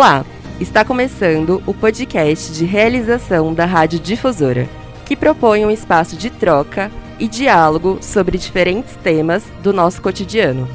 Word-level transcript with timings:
Olá! 0.00 0.24
Está 0.58 0.82
começando 0.82 1.62
o 1.66 1.74
podcast 1.74 2.54
de 2.54 2.64
realização 2.64 3.52
da 3.52 3.66
Rádio 3.66 4.00
Difusora, 4.00 4.66
que 5.04 5.14
propõe 5.14 5.66
um 5.66 5.70
espaço 5.70 6.16
de 6.16 6.30
troca 6.30 6.90
e 7.18 7.28
diálogo 7.28 7.98
sobre 8.00 8.38
diferentes 8.38 8.96
temas 8.96 9.44
do 9.62 9.74
nosso 9.74 10.00
cotidiano. 10.00 10.66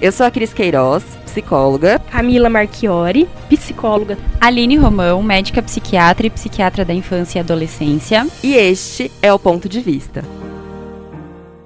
Eu 0.00 0.10
sou 0.10 0.26
a 0.26 0.32
Cris 0.32 0.52
Queiroz, 0.52 1.04
psicóloga. 1.24 2.00
Camila 2.10 2.50
Marchiori, 2.50 3.28
psicóloga. 3.48 4.18
Aline 4.40 4.76
Romão, 4.76 5.22
médica 5.22 5.62
psiquiatra 5.62 6.26
e 6.26 6.30
psiquiatra 6.30 6.84
da 6.84 6.92
infância 6.92 7.38
e 7.38 7.40
adolescência. 7.40 8.26
E 8.42 8.54
este 8.54 9.12
é 9.22 9.32
o 9.32 9.38
Ponto 9.38 9.68
de 9.68 9.78
Vista. 9.80 10.24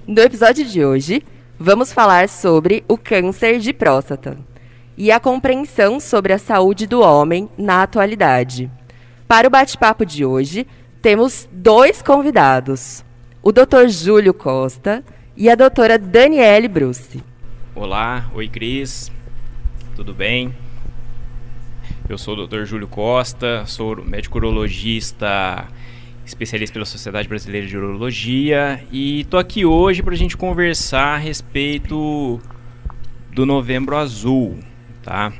No 0.07 0.21
episódio 0.21 0.67
de 0.67 0.85
hoje, 0.85 1.23
vamos 1.59 1.95
falar 1.95 2.29
sobre 2.29 2.85
o 2.87 2.99
câncer 2.99 3.59
de 3.59 3.73
próstata 3.73 4.37
e 4.97 5.11
a 5.11 5.21
compreensão 5.21 6.01
sobre 6.01 6.33
a 6.33 6.39
saúde 6.39 6.87
do 6.87 7.01
homem 7.01 7.49
na 7.59 7.83
atualidade. 7.83 8.71
Para 9.29 9.49
o 9.49 9.51
bate-papo 9.51 10.07
de 10.07 10.25
hoje, 10.25 10.67
temos 11.03 11.49
dois 11.53 12.01
convidados: 12.01 13.05
o 13.43 13.53
Dr. 13.53 13.89
Júlio 13.89 14.33
Costa 14.33 15.05
e 15.37 15.51
a 15.51 15.55
doutora 15.55 15.99
Daniele 15.99 16.69
Bruce. 16.69 17.23
Olá, 17.75 18.31
oi 18.35 18.49
Cris, 18.49 19.13
tudo 19.95 20.15
bem? 20.15 20.55
Eu 22.09 22.17
sou 22.17 22.35
o 22.35 22.47
Dr. 22.47 22.65
Júlio 22.65 22.89
Costa, 22.89 23.65
sou 23.67 24.03
médico 24.03 24.39
urologista, 24.39 25.67
especialista 26.25 26.73
pela 26.73 26.87
Sociedade 26.87 27.29
Brasileira 27.29 27.67
de 27.67 27.77
Urologia 27.77 28.81
e 28.91 29.25
tô 29.25 29.37
aqui 29.37 29.65
hoje 29.65 30.03
para 30.03 30.15
a 30.15 30.17
gente 30.17 30.37
conversar 30.37 31.15
a 31.15 31.19
respeito 31.19 32.41
do 33.33 33.45
Novembro 33.45 33.97
Azul, 33.97 34.59
tá? 35.07 35.33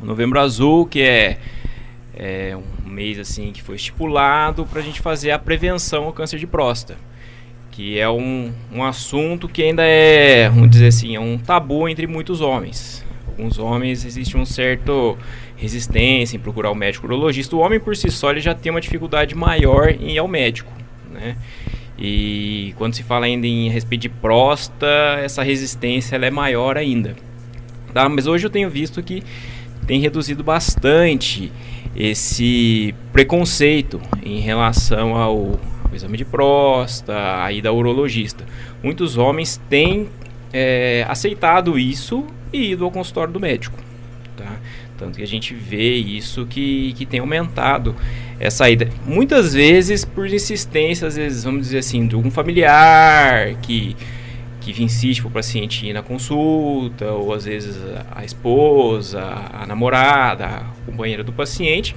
O 0.00 0.06
Novembro 0.06 0.40
Azul, 0.40 0.86
que 0.86 1.02
é, 1.02 1.38
é 2.14 2.56
um 2.56 2.88
mês 2.88 3.18
assim 3.18 3.52
que 3.52 3.62
foi 3.62 3.76
estipulado 3.76 4.64
para 4.64 4.80
a 4.80 4.82
gente 4.82 5.00
fazer 5.00 5.32
a 5.32 5.38
prevenção 5.38 6.04
ao 6.04 6.12
câncer 6.12 6.38
de 6.38 6.46
próstata 6.46 6.96
que 7.72 7.98
é 7.98 8.08
um, 8.08 8.52
um 8.70 8.84
assunto 8.84 9.48
que 9.48 9.62
ainda 9.62 9.82
é, 9.82 10.48
vamos 10.50 10.70
dizer 10.70 10.88
assim, 10.88 11.16
é 11.16 11.20
um 11.20 11.38
tabu 11.38 11.88
entre 11.88 12.06
muitos 12.06 12.42
homens. 12.42 13.02
Alguns 13.26 13.58
homens 13.58 14.04
existe 14.04 14.36
um 14.36 14.44
certo 14.44 15.16
resistência 15.56 16.36
em 16.36 16.40
procurar 16.40 16.70
o 16.70 16.74
médico 16.74 17.06
urologista. 17.06 17.56
O 17.56 17.60
homem 17.60 17.80
por 17.80 17.96
si 17.96 18.10
só 18.10 18.30
ele 18.30 18.40
já 18.40 18.54
tem 18.54 18.70
uma 18.70 18.80
dificuldade 18.80 19.34
maior 19.34 19.88
em 19.88 20.12
ir 20.12 20.18
ao 20.18 20.28
médico, 20.28 20.70
né? 21.10 21.36
E 21.98 22.74
quando 22.76 22.94
se 22.94 23.02
fala 23.02 23.26
ainda 23.26 23.46
em 23.46 23.70
respeito 23.70 24.02
de 24.02 24.08
próstata, 24.10 24.86
essa 25.22 25.42
resistência 25.42 26.16
ela 26.16 26.26
é 26.26 26.30
maior 26.30 26.76
ainda. 26.76 27.16
Tá? 27.92 28.08
Mas 28.08 28.26
hoje 28.26 28.46
eu 28.46 28.50
tenho 28.50 28.70
visto 28.70 29.02
que 29.02 29.22
tem 29.86 30.00
reduzido 30.00 30.42
bastante 30.42 31.52
esse 31.94 32.94
preconceito 33.12 34.00
em 34.24 34.40
relação 34.40 35.16
ao 35.16 35.60
exame 35.92 36.16
de 36.16 36.24
próstata, 36.24 37.44
a 37.44 37.52
ida 37.52 37.68
ao 37.68 37.76
urologista. 37.76 38.44
Muitos 38.82 39.18
homens 39.18 39.60
têm 39.68 40.08
é, 40.52 41.04
aceitado 41.08 41.78
isso 41.78 42.26
e 42.52 42.72
ido 42.72 42.84
ao 42.84 42.90
consultório 42.90 43.32
do 43.32 43.40
médico. 43.40 43.78
Tá? 44.36 44.56
Tanto 44.98 45.16
que 45.16 45.22
a 45.22 45.26
gente 45.26 45.54
vê 45.54 45.94
isso 45.94 46.46
que, 46.46 46.92
que 46.94 47.04
tem 47.04 47.20
aumentado 47.20 47.94
essa 48.38 48.70
ida. 48.70 48.88
Muitas 49.04 49.52
vezes 49.52 50.04
por 50.04 50.26
insistência, 50.26 51.08
às 51.08 51.16
vezes, 51.16 51.44
vamos 51.44 51.62
dizer 51.62 51.78
assim, 51.78 52.06
de 52.06 52.14
algum 52.14 52.30
familiar 52.30 53.54
que, 53.62 53.96
que 54.70 54.82
insiste 54.82 55.20
para 55.20 55.28
o 55.28 55.32
paciente 55.32 55.86
ir 55.86 55.92
na 55.92 56.02
consulta, 56.02 57.10
ou 57.12 57.32
às 57.32 57.44
vezes 57.44 57.76
a 58.14 58.24
esposa, 58.24 59.22
a 59.52 59.66
namorada, 59.66 60.46
a 60.46 60.64
companheira 60.86 61.24
do 61.24 61.32
paciente 61.32 61.94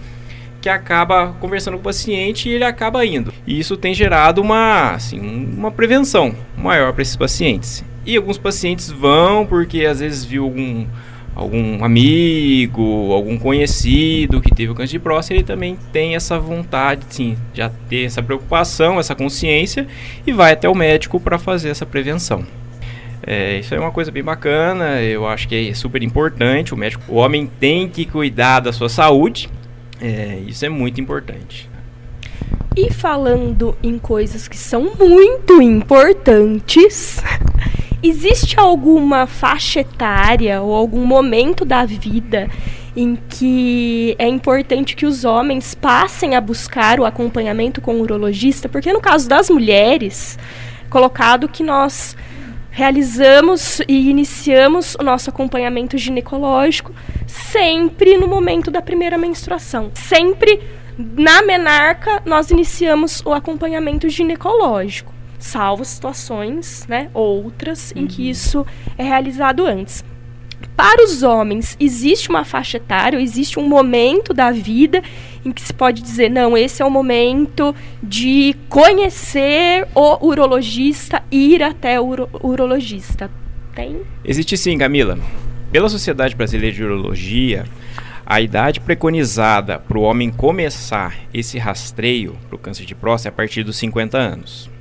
que 0.65 0.69
acaba 0.69 1.31
conversando 1.39 1.75
com 1.75 1.81
o 1.81 1.83
paciente 1.83 2.49
e 2.49 2.53
ele 2.53 2.63
acaba 2.63 3.05
indo. 3.05 3.31
E 3.45 3.59
isso 3.59 3.77
tem 3.77 3.93
gerado 3.93 4.41
uma, 4.41 4.93
assim, 4.95 5.19
uma 5.19 5.69
prevenção 5.69 6.33
maior 6.57 6.91
para 6.91 7.03
esses 7.03 7.15
pacientes. 7.15 7.85
E 8.03 8.17
alguns 8.17 8.39
pacientes 8.39 8.89
vão 8.89 9.45
porque 9.45 9.85
às 9.85 9.99
vezes 9.99 10.25
viu 10.25 10.43
algum 10.43 10.87
algum 11.35 11.83
amigo, 11.83 13.11
algum 13.11 13.37
conhecido 13.37 14.41
que 14.41 14.53
teve 14.53 14.71
o 14.71 14.75
câncer 14.75 14.93
de 14.93 14.99
próstata, 14.99 15.33
ele 15.33 15.43
também 15.43 15.77
tem 15.91 16.15
essa 16.15 16.39
vontade, 16.39 17.05
sim, 17.09 17.37
de 17.53 17.61
ter 17.89 18.05
essa 18.05 18.23
preocupação, 18.23 18.99
essa 18.99 19.13
consciência 19.13 19.85
e 20.25 20.31
vai 20.31 20.53
até 20.53 20.69
o 20.69 20.73
médico 20.73 21.19
para 21.19 21.37
fazer 21.37 21.69
essa 21.69 21.85
prevenção. 21.85 22.45
É, 23.27 23.57
isso 23.59 23.75
é 23.75 23.79
uma 23.79 23.91
coisa 23.91 24.11
bem 24.11 24.23
bacana, 24.23 25.01
eu 25.01 25.27
acho 25.27 25.47
que 25.47 25.69
é 25.69 25.73
super 25.73 26.01
importante. 26.01 26.73
O 26.73 26.77
médico, 26.77 27.03
o 27.07 27.15
homem 27.15 27.49
tem 27.59 27.89
que 27.89 28.05
cuidar 28.05 28.61
da 28.61 28.71
sua 28.71 28.87
saúde 28.87 29.49
é, 30.01 30.41
isso 30.47 30.65
é 30.65 30.69
muito 30.69 30.99
importante. 30.99 31.69
E 32.75 32.91
falando 32.91 33.75
em 33.81 33.97
coisas 33.97 34.47
que 34.47 34.57
são 34.57 34.93
muito 34.95 35.61
importantes, 35.61 37.23
existe 38.01 38.59
alguma 38.59 39.27
faixa 39.27 39.79
etária 39.79 40.61
ou 40.61 40.73
algum 40.73 41.05
momento 41.05 41.65
da 41.65 41.85
vida 41.85 42.49
em 42.95 43.17
que 43.29 44.15
é 44.17 44.27
importante 44.27 44.95
que 44.95 45.05
os 45.05 45.25
homens 45.25 45.75
passem 45.75 46.35
a 46.35 46.41
buscar 46.41 46.99
o 46.99 47.05
acompanhamento 47.05 47.81
com 47.81 47.95
o 47.95 48.01
urologista? 48.01 48.69
Porque 48.69 48.93
no 48.93 49.01
caso 49.01 49.27
das 49.27 49.49
mulheres, 49.49 50.39
colocado 50.89 51.49
que 51.49 51.63
nós 51.63 52.15
realizamos 52.75 53.79
e 53.87 54.09
iniciamos 54.09 54.95
o 54.95 55.03
nosso 55.03 55.29
acompanhamento 55.29 55.97
ginecológico 55.97 56.93
sempre 57.25 58.17
no 58.17 58.27
momento 58.27 58.69
da 58.69 58.81
primeira 58.81 59.17
menstruação. 59.17 59.91
Sempre 59.93 60.61
na 60.97 61.41
menarca 61.41 62.21
nós 62.25 62.51
iniciamos 62.51 63.21
o 63.25 63.33
acompanhamento 63.33 64.09
ginecológico, 64.09 65.14
salvo 65.39 65.85
situações, 65.85 66.85
né, 66.87 67.09
outras 67.13 67.91
uhum. 67.95 68.03
em 68.03 68.07
que 68.07 68.23
uhum. 68.23 68.29
isso 68.29 68.65
é 68.97 69.03
realizado 69.03 69.65
antes. 69.65 70.03
Para 70.75 71.03
os 71.03 71.23
homens, 71.23 71.77
existe 71.79 72.29
uma 72.29 72.43
faixa 72.43 72.77
etária, 72.77 73.19
existe 73.19 73.59
um 73.59 73.67
momento 73.67 74.33
da 74.33 74.51
vida 74.51 75.01
em 75.45 75.51
que 75.51 75.61
se 75.61 75.73
pode 75.73 76.01
dizer, 76.01 76.29
não, 76.29 76.57
esse 76.57 76.81
é 76.81 76.85
o 76.85 76.89
momento 76.89 77.73
de 78.01 78.55
conhecer 78.67 79.87
o 79.93 80.25
urologista, 80.25 81.23
ir 81.31 81.61
até 81.61 81.99
o 81.99 82.05
uro 82.05 82.29
urologista. 82.41 83.29
Tem? 83.73 84.01
Existe 84.23 84.57
sim, 84.57 84.77
Camila. 84.77 85.19
Pela 85.71 85.89
Sociedade 85.89 86.35
Brasileira 86.35 86.75
de 86.75 86.83
Urologia, 86.83 87.65
a 88.25 88.41
idade 88.41 88.79
preconizada 88.79 89.77
para 89.77 89.97
o 89.97 90.01
homem 90.01 90.31
começar 90.31 91.15
esse 91.33 91.59
rastreio 91.59 92.35
para 92.47 92.55
o 92.55 92.59
câncer 92.59 92.85
de 92.85 92.95
próstata 92.95 93.29
é 93.29 93.31
a 93.31 93.35
partir 93.35 93.63
dos 93.63 93.77
50 93.77 94.17
anos. 94.17 94.74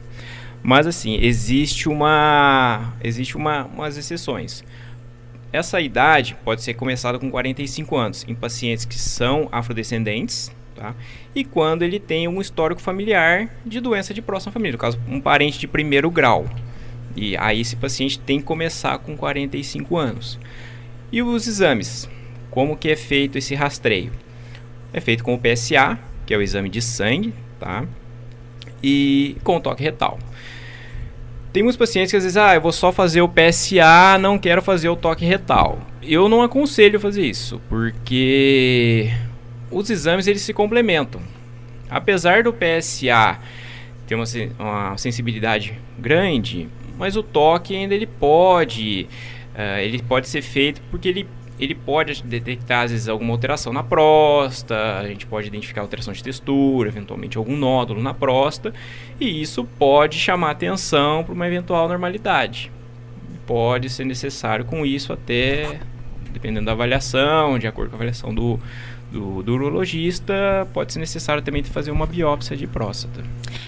Mas 0.65 0.87
assim, 0.87 1.19
existe 1.21 1.91
uma 1.91 2.95
existe 3.03 3.37
uma, 3.37 3.67
umas 3.67 3.99
exceções. 3.99 4.65
Essa 5.53 5.79
idade 5.79 6.35
pode 6.43 6.63
ser 6.63 6.73
começada 6.73 7.19
com 7.19 7.31
45 7.31 7.95
anos 7.95 8.25
em 8.27 8.35
pacientes 8.35 8.87
que 8.87 8.99
são 8.99 9.47
afrodescendentes, 9.53 10.51
tá? 10.75 10.95
E 11.35 11.45
quando 11.45 11.83
ele 11.83 12.01
tem 12.01 12.27
um 12.27 12.41
histórico 12.41 12.81
familiar 12.81 13.51
de 13.65 13.79
doença 13.79 14.15
de 14.15 14.23
próstata 14.23 14.55
família, 14.55 14.73
no 14.73 14.79
caso, 14.79 14.99
um 15.07 15.21
parente 15.21 15.59
de 15.59 15.69
primeiro 15.69 16.11
grau. 16.11 16.47
E 17.15 17.37
aí 17.37 17.61
esse 17.61 17.77
paciente 17.77 18.19
tem 18.19 18.41
que 18.41 18.47
começar 18.47 18.99
com 18.99 19.15
45 19.15 19.99
anos. 19.99 20.41
E 21.13 21.23
os 21.23 21.47
exames? 21.47 22.09
Como 22.51 22.75
que 22.75 22.89
é 22.89 22.97
feito 22.97 23.37
esse 23.37 23.55
rastreio? 23.55 24.13
É 24.95 25.01
feito 25.01 25.23
com 25.23 25.35
o 25.35 25.39
PSA, 25.39 25.99
que 26.25 26.33
é 26.33 26.39
o 26.39 26.43
exame 26.43 26.71
de 26.71 26.81
sangue, 26.81 27.35
tá? 27.61 27.85
E 28.83 29.37
com 29.45 29.61
toque 29.61 29.83
retal. 29.83 30.19
Tem 31.55 31.63
muitos 31.63 31.77
pacientes 31.77 32.11
que 32.11 32.17
às 32.17 32.25
vezes, 32.25 32.37
ah, 32.37 32.57
eu 32.57 32.61
vou 32.61 32.73
só 32.73 32.91
fazer 32.91 33.23
o 33.23 33.29
PSA, 33.29 34.19
não 34.19 34.37
quero 34.37 34.61
fazer 34.61 34.89
o 34.89 34.97
toque 34.97 35.25
retal. 35.25 35.79
Eu 36.03 36.29
não 36.29 36.43
aconselho 36.43 36.99
fazer 36.99 37.25
isso, 37.25 37.63
porque 37.69 39.09
os 39.71 39.89
exames 39.89 40.27
eles 40.27 40.43
se 40.43 40.53
complementam. 40.53 41.23
Apesar 41.89 42.43
do 42.43 42.53
PSA 42.53 43.39
ter 44.05 44.17
uma, 44.17 44.25
uma 44.59 44.99
sensibilidade 44.99 45.79
grande, 45.97 46.69
mas 46.99 47.15
o 47.15 47.23
toque 47.23 47.77
ainda 47.77 47.95
ele 47.95 48.09
pode, 48.09 49.07
uh, 49.55 49.79
ele 49.79 50.03
pode 50.03 50.29
ser 50.29 50.43
feito 50.43 50.83
porque 50.91 51.09
ele 51.09 51.29
ele 51.59 51.75
pode 51.75 52.23
detectar 52.23 52.85
às 52.85 52.91
vezes 52.91 53.09
alguma 53.09 53.33
alteração 53.33 53.73
na 53.73 53.83
próstata, 53.83 54.99
a 54.99 55.07
gente 55.07 55.27
pode 55.27 55.47
identificar 55.47 55.83
alteração 55.83 56.13
de 56.13 56.23
textura, 56.23 56.89
eventualmente 56.89 57.39
algum 57.39 57.57
nódulo 57.57 58.03
na 58.03 58.13
próstata, 58.13 58.77
e 59.21 59.41
isso 59.41 59.65
pode 59.79 60.19
chamar 60.19 60.51
atenção 60.51 61.23
para 61.23 61.33
uma 61.33 61.47
eventual 61.47 61.89
normalidade. 61.89 62.73
Pode 63.47 63.89
ser 63.91 64.05
necessário 64.05 64.65
com 64.65 64.85
isso 64.85 65.13
até, 65.13 65.81
dependendo 66.33 66.67
da 66.67 66.73
avaliação, 66.73 67.59
de 67.59 67.67
acordo 67.67 67.91
com 67.91 67.97
a 67.97 67.99
avaliação 67.99 68.35
do, 68.35 68.59
do, 69.15 69.45
do 69.45 69.55
urologista, 69.55 70.69
pode 70.75 70.93
ser 70.93 70.99
necessário 70.99 71.41
também 71.41 71.63
fazer 71.63 71.93
uma 71.93 72.05
biópsia 72.05 72.57
de 72.57 72.67
próstata. 72.67 73.23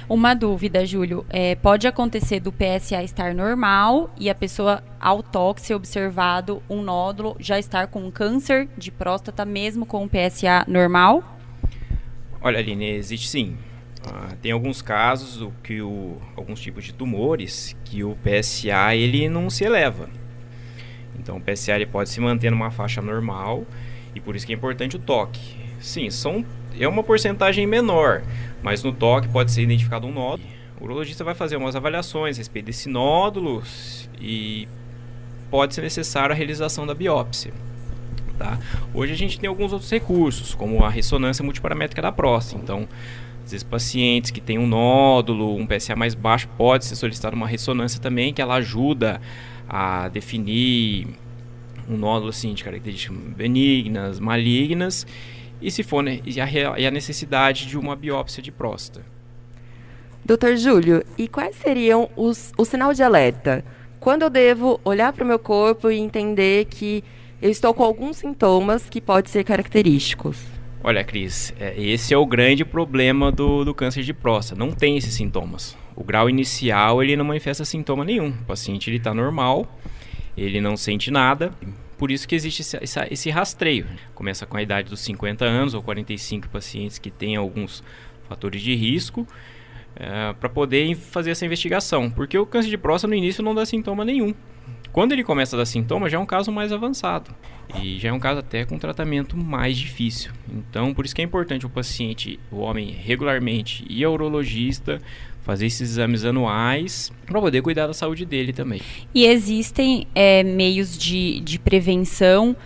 Uma 0.08 0.34
dúvida, 0.34 0.84
Júlio. 0.84 1.24
É, 1.30 1.54
pode 1.54 1.86
acontecer 1.86 2.40
do 2.40 2.52
PSA 2.52 3.04
estar 3.04 3.32
normal 3.32 4.12
e 4.18 4.28
a 4.28 4.34
pessoa, 4.34 4.82
ao 5.00 5.22
toque, 5.22 5.60
ser 5.60 5.74
observado 5.74 6.60
um 6.68 6.82
nódulo, 6.82 7.36
já 7.38 7.60
estar 7.60 7.86
com 7.86 8.04
um 8.04 8.10
câncer 8.10 8.68
de 8.76 8.90
próstata, 8.90 9.44
mesmo 9.44 9.86
com 9.86 10.04
o 10.04 10.08
PSA 10.08 10.64
normal? 10.66 11.22
Olha, 12.40 12.58
Aline, 12.58 12.90
existe 12.90 13.28
sim. 13.28 13.56
Ah, 14.04 14.34
tem 14.42 14.50
alguns 14.50 14.82
casos 14.82 15.48
que 15.62 15.80
o, 15.80 16.16
alguns 16.36 16.60
tipos 16.60 16.84
de 16.84 16.92
tumores 16.92 17.76
que 17.84 18.02
o 18.02 18.16
PSA 18.16 18.96
ele 18.96 19.28
não 19.28 19.48
se 19.48 19.64
eleva. 19.64 20.08
Então 21.16 21.36
o 21.36 21.40
PSA 21.40 21.76
ele 21.76 21.86
pode 21.86 22.08
se 22.08 22.20
manter 22.20 22.50
numa 22.50 22.70
faixa 22.70 23.00
normal 23.00 23.64
e 24.16 24.20
por 24.20 24.34
isso 24.34 24.46
que 24.46 24.52
é 24.52 24.56
importante 24.56 24.96
o 24.96 24.98
toque. 24.98 25.56
Sim, 25.78 26.08
são, 26.10 26.44
é 26.78 26.88
uma 26.88 27.02
porcentagem 27.02 27.66
menor, 27.66 28.22
mas 28.62 28.82
no 28.82 28.92
toque 28.92 29.28
pode 29.28 29.52
ser 29.52 29.62
identificado 29.62 30.06
um 30.06 30.12
nódulo. 30.12 30.48
O 30.80 30.84
urologista 30.84 31.22
vai 31.22 31.34
fazer 31.34 31.56
umas 31.56 31.76
avaliações 31.76 32.36
a 32.36 32.38
respeito 32.38 32.66
desse 32.66 32.88
nódulo 32.88 33.62
e 34.20 34.66
pode 35.50 35.74
ser 35.74 35.82
necessário 35.82 36.32
a 36.32 36.36
realização 36.36 36.86
da 36.86 36.94
biópsia. 36.94 37.52
Tá? 38.38 38.58
Hoje 38.92 39.12
a 39.12 39.16
gente 39.16 39.38
tem 39.38 39.48
alguns 39.48 39.72
outros 39.72 39.90
recursos, 39.90 40.54
como 40.54 40.84
a 40.84 40.90
ressonância 40.90 41.44
multiparamétrica 41.44 42.02
da 42.02 42.12
próstata. 42.12 42.62
Então, 42.62 42.88
às 43.44 43.52
vezes, 43.52 43.62
pacientes 43.62 44.30
que 44.30 44.40
têm 44.40 44.58
um 44.58 44.66
nódulo, 44.66 45.54
um 45.56 45.66
PSA 45.66 45.94
mais 45.94 46.14
baixo, 46.14 46.48
pode 46.56 46.84
ser 46.84 46.96
solicitada 46.96 47.36
uma 47.36 47.46
ressonância 47.46 48.00
também, 48.00 48.34
que 48.34 48.42
ela 48.42 48.56
ajuda 48.56 49.20
a 49.68 50.08
definir 50.08 51.06
um 51.88 51.96
nódulo 51.96 52.30
assim, 52.30 52.54
de 52.54 52.64
características 52.64 53.16
benignas, 53.36 54.20
malignas, 54.20 55.06
e 55.60 55.70
se 55.70 55.82
for 55.82 56.02
né, 56.02 56.20
e, 56.24 56.40
a, 56.40 56.48
e 56.78 56.86
a 56.86 56.90
necessidade 56.90 57.66
de 57.66 57.78
uma 57.78 57.96
biópsia 57.96 58.42
de 58.42 58.52
próstata. 58.52 59.04
Doutor 60.24 60.56
Júlio, 60.56 61.04
e 61.16 61.28
quais 61.28 61.54
seriam 61.56 62.10
os, 62.16 62.52
o 62.58 62.64
sinal 62.64 62.92
de 62.92 63.02
alerta? 63.02 63.64
Quando 64.00 64.22
eu 64.22 64.30
devo 64.30 64.80
olhar 64.84 65.12
para 65.12 65.24
o 65.24 65.26
meu 65.26 65.38
corpo 65.38 65.90
e 65.90 65.98
entender 65.98 66.66
que 66.66 67.02
eu 67.40 67.50
estou 67.50 67.72
com 67.72 67.82
alguns 67.82 68.16
sintomas 68.16 68.88
que 68.88 69.00
podem 69.00 69.30
ser 69.30 69.44
característicos? 69.44 70.38
Olha, 70.82 71.02
Cris, 71.02 71.52
é, 71.58 71.74
esse 71.80 72.14
é 72.14 72.16
o 72.16 72.24
grande 72.24 72.64
problema 72.64 73.32
do, 73.32 73.64
do 73.64 73.74
câncer 73.74 74.02
de 74.02 74.14
próstata. 74.14 74.58
Não 74.58 74.70
tem 74.70 74.96
esses 74.96 75.14
sintomas. 75.14 75.76
O 75.96 76.04
grau 76.04 76.30
inicial 76.30 77.02
ele 77.02 77.16
não 77.16 77.24
manifesta 77.24 77.64
sintoma 77.64 78.04
nenhum. 78.04 78.28
O 78.28 78.44
paciente 78.44 78.88
ele 78.88 78.98
está 78.98 79.12
normal, 79.12 79.66
ele 80.36 80.60
não 80.60 80.76
sente 80.76 81.10
nada. 81.10 81.52
Por 81.98 82.10
isso 82.10 82.28
que 82.28 82.34
existe 82.34 82.60
esse, 82.60 82.76
esse, 82.82 83.00
esse 83.10 83.30
rastreio. 83.30 83.86
Começa 84.14 84.44
com 84.44 84.56
a 84.56 84.62
idade 84.62 84.90
dos 84.90 85.00
50 85.00 85.44
anos 85.44 85.74
ou 85.74 85.82
45 85.82 86.48
pacientes 86.48 86.98
que 86.98 87.10
têm 87.10 87.36
alguns 87.36 87.82
fatores 88.28 88.60
de 88.60 88.74
risco 88.74 89.26
é, 89.94 90.34
para 90.34 90.48
poder 90.48 90.94
fazer 90.94 91.30
essa 91.30 91.46
investigação. 91.46 92.10
Porque 92.10 92.36
o 92.36 92.44
câncer 92.44 92.68
de 92.68 92.76
próstata 92.76 93.08
no 93.08 93.14
início 93.14 93.42
não 93.42 93.54
dá 93.54 93.64
sintoma 93.64 94.04
nenhum. 94.04 94.34
Quando 94.92 95.12
ele 95.12 95.22
começa 95.22 95.56
a 95.56 95.58
dar 95.58 95.66
sintoma, 95.66 96.08
já 96.08 96.16
é 96.16 96.20
um 96.20 96.26
caso 96.26 96.50
mais 96.50 96.72
avançado. 96.72 97.30
E 97.82 97.98
já 97.98 98.08
é 98.08 98.12
um 98.12 98.18
caso 98.18 98.40
até 98.40 98.64
com 98.64 98.78
tratamento 98.78 99.36
mais 99.36 99.76
difícil. 99.76 100.32
Então, 100.50 100.94
por 100.94 101.04
isso 101.04 101.14
que 101.14 101.20
é 101.20 101.24
importante 101.24 101.66
o 101.66 101.68
paciente, 101.68 102.40
o 102.50 102.58
homem, 102.58 102.92
regularmente 102.92 103.84
ir 103.90 104.04
ao 104.04 104.14
urologista, 104.14 105.00
fazer 105.46 105.66
esses 105.66 105.92
exames 105.92 106.24
anuais 106.24 107.12
para 107.24 107.40
poder 107.40 107.62
cuidar 107.62 107.86
da 107.86 107.94
saúde 107.94 108.26
dele 108.26 108.52
também. 108.52 108.82
E 109.14 109.26
existem 109.26 110.08
é, 110.12 110.42
meios 110.42 110.98
de, 110.98 111.38
de 111.38 111.56
prevenção 111.56 112.56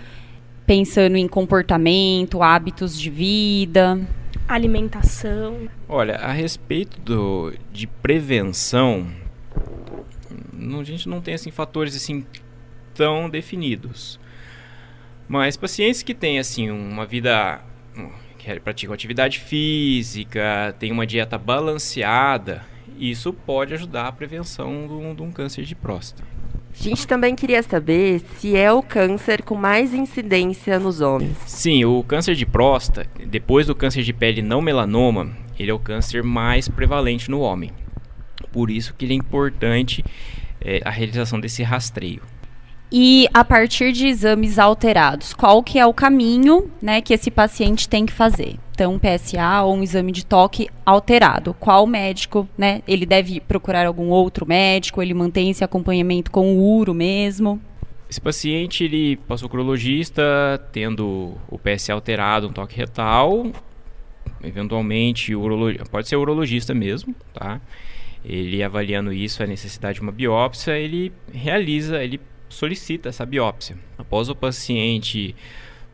pensando 0.66 1.16
em 1.16 1.28
comportamento, 1.28 2.42
hábitos 2.42 2.98
de 2.98 3.10
vida, 3.10 4.00
alimentação. 4.48 5.68
Olha, 5.86 6.16
a 6.16 6.32
respeito 6.32 6.98
do, 7.02 7.52
de 7.70 7.86
prevenção, 7.86 9.08
não, 10.50 10.80
a 10.80 10.84
gente 10.84 11.06
não 11.06 11.20
tem 11.20 11.34
assim 11.34 11.50
fatores 11.50 11.94
assim 11.94 12.24
tão 12.94 13.28
definidos. 13.28 14.18
Mas 15.28 15.54
pacientes 15.54 16.02
que 16.02 16.14
têm 16.14 16.38
assim 16.38 16.70
uma 16.70 17.04
vida 17.04 17.60
que 18.40 18.60
praticam 18.60 18.94
atividade 18.94 19.38
física, 19.38 20.74
tem 20.78 20.90
uma 20.90 21.06
dieta 21.06 21.36
balanceada, 21.36 22.64
isso 22.98 23.32
pode 23.32 23.74
ajudar 23.74 24.06
a 24.06 24.12
prevenção 24.12 24.86
de 24.86 24.92
um, 24.92 25.14
de 25.14 25.22
um 25.22 25.30
câncer 25.30 25.64
de 25.64 25.74
próstata. 25.74 26.24
A 26.72 26.82
gente 26.82 27.06
também 27.06 27.34
queria 27.34 27.62
saber 27.62 28.20
se 28.36 28.56
é 28.56 28.72
o 28.72 28.82
câncer 28.82 29.42
com 29.42 29.54
mais 29.54 29.92
incidência 29.92 30.78
nos 30.78 31.00
homens. 31.00 31.36
Sim, 31.46 31.84
o 31.84 32.02
câncer 32.02 32.34
de 32.34 32.46
próstata, 32.46 33.08
depois 33.26 33.66
do 33.66 33.74
câncer 33.74 34.02
de 34.02 34.12
pele 34.12 34.40
não 34.40 34.62
melanoma, 34.62 35.30
ele 35.58 35.70
é 35.70 35.74
o 35.74 35.78
câncer 35.78 36.22
mais 36.22 36.68
prevalente 36.68 37.30
no 37.30 37.40
homem. 37.40 37.72
Por 38.52 38.70
isso 38.70 38.94
que 38.94 39.04
ele 39.04 39.14
é 39.14 39.16
importante 39.16 40.04
é, 40.60 40.80
a 40.84 40.90
realização 40.90 41.40
desse 41.40 41.62
rastreio. 41.62 42.22
E 42.92 43.28
a 43.32 43.44
partir 43.44 43.92
de 43.92 44.08
exames 44.08 44.58
alterados, 44.58 45.32
qual 45.32 45.62
que 45.62 45.78
é 45.78 45.86
o 45.86 45.94
caminho 45.94 46.70
né, 46.82 47.00
que 47.00 47.14
esse 47.14 47.30
paciente 47.30 47.88
tem 47.88 48.04
que 48.04 48.12
fazer? 48.12 48.56
Então, 48.72 48.94
um 48.94 48.98
PSA 48.98 49.62
ou 49.62 49.76
um 49.76 49.82
exame 49.82 50.10
de 50.10 50.24
toque 50.24 50.68
alterado. 50.84 51.54
Qual 51.60 51.86
médico, 51.86 52.48
né? 52.56 52.82
Ele 52.88 53.04
deve 53.04 53.38
procurar 53.38 53.86
algum 53.86 54.08
outro 54.08 54.46
médico? 54.46 55.02
Ele 55.02 55.14
mantém 55.14 55.50
esse 55.50 55.62
acompanhamento 55.62 56.30
com 56.30 56.56
o 56.56 56.78
uro 56.78 56.94
mesmo? 56.94 57.60
Esse 58.08 58.20
paciente, 58.20 58.82
ele 58.82 59.16
passou 59.16 59.48
o 59.48 59.52
urologista, 59.52 60.22
tendo 60.72 61.34
o 61.48 61.58
PSA 61.58 61.92
alterado, 61.92 62.48
um 62.48 62.52
toque 62.52 62.76
retal, 62.76 63.46
eventualmente, 64.42 65.32
pode 65.90 66.08
ser 66.08 66.16
urologista 66.16 66.74
mesmo, 66.74 67.14
tá? 67.32 67.60
ele 68.24 68.62
avaliando 68.62 69.12
isso, 69.12 69.42
a 69.42 69.46
necessidade 69.46 69.96
de 69.96 70.02
uma 70.02 70.12
biópsia, 70.12 70.78
ele 70.78 71.12
realiza, 71.32 72.02
ele 72.02 72.20
solicita 72.50 73.08
essa 73.08 73.24
biópsia. 73.24 73.78
Após 73.96 74.28
o 74.28 74.34
paciente 74.34 75.34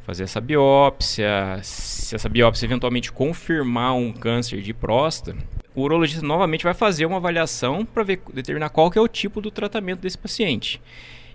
fazer 0.05 0.25
essa 0.25 0.41
biópsia, 0.41 1.59
se 1.63 2.15
essa 2.15 2.29
biópsia 2.29 2.67
eventualmente 2.67 3.13
confirmar 3.13 3.95
um 3.95 4.13
câncer 4.13 4.61
de 4.61 4.73
próstata, 4.73 5.37
o 5.75 5.83
urologista 5.83 6.25
novamente 6.25 6.65
vai 6.65 6.75
fazer 6.75 7.05
uma 7.07 7.19
avaliação 7.19 7.85
para 7.85 8.05
determinar 8.33 8.71
qual 8.71 8.91
que 8.91 8.99
é 8.99 9.03
o 9.03 9.09
tipo 9.09 9.41
do 9.41 9.51
tratamento 9.51 10.01
desse 10.01 10.17
paciente. 10.17 10.81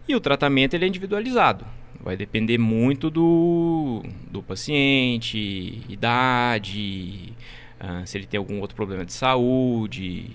E 0.07 0.15
o 0.15 0.19
tratamento 0.19 0.73
ele 0.73 0.85
é 0.85 0.88
individualizado. 0.88 1.65
Vai 2.00 2.18
depender 2.18 2.57
muito 2.57 3.12
do, 3.12 4.01
do 4.31 4.41
paciente, 4.41 5.83
idade, 5.88 7.33
uh, 7.79 8.07
se 8.07 8.18
ele 8.18 8.25
tem 8.25 8.38
algum 8.39 8.59
outro 8.59 8.75
problema 8.75 9.06
de 9.06 9.13
saúde, 9.13 10.31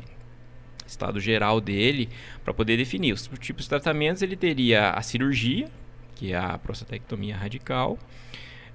estado 0.87 1.21
geral 1.21 1.61
dele, 1.61 2.09
para 2.45 2.55
poder 2.55 2.77
definir. 2.77 3.13
Os 3.13 3.29
tipos 3.41 3.65
de 3.65 3.69
tratamentos 3.69 4.23
ele 4.23 4.37
teria 4.37 4.91
a 4.91 5.03
cirurgia, 5.03 5.69
que 6.15 6.33
é 6.33 6.37
a 6.37 6.59
prostatectomia 6.59 7.37
radical. 7.37 7.99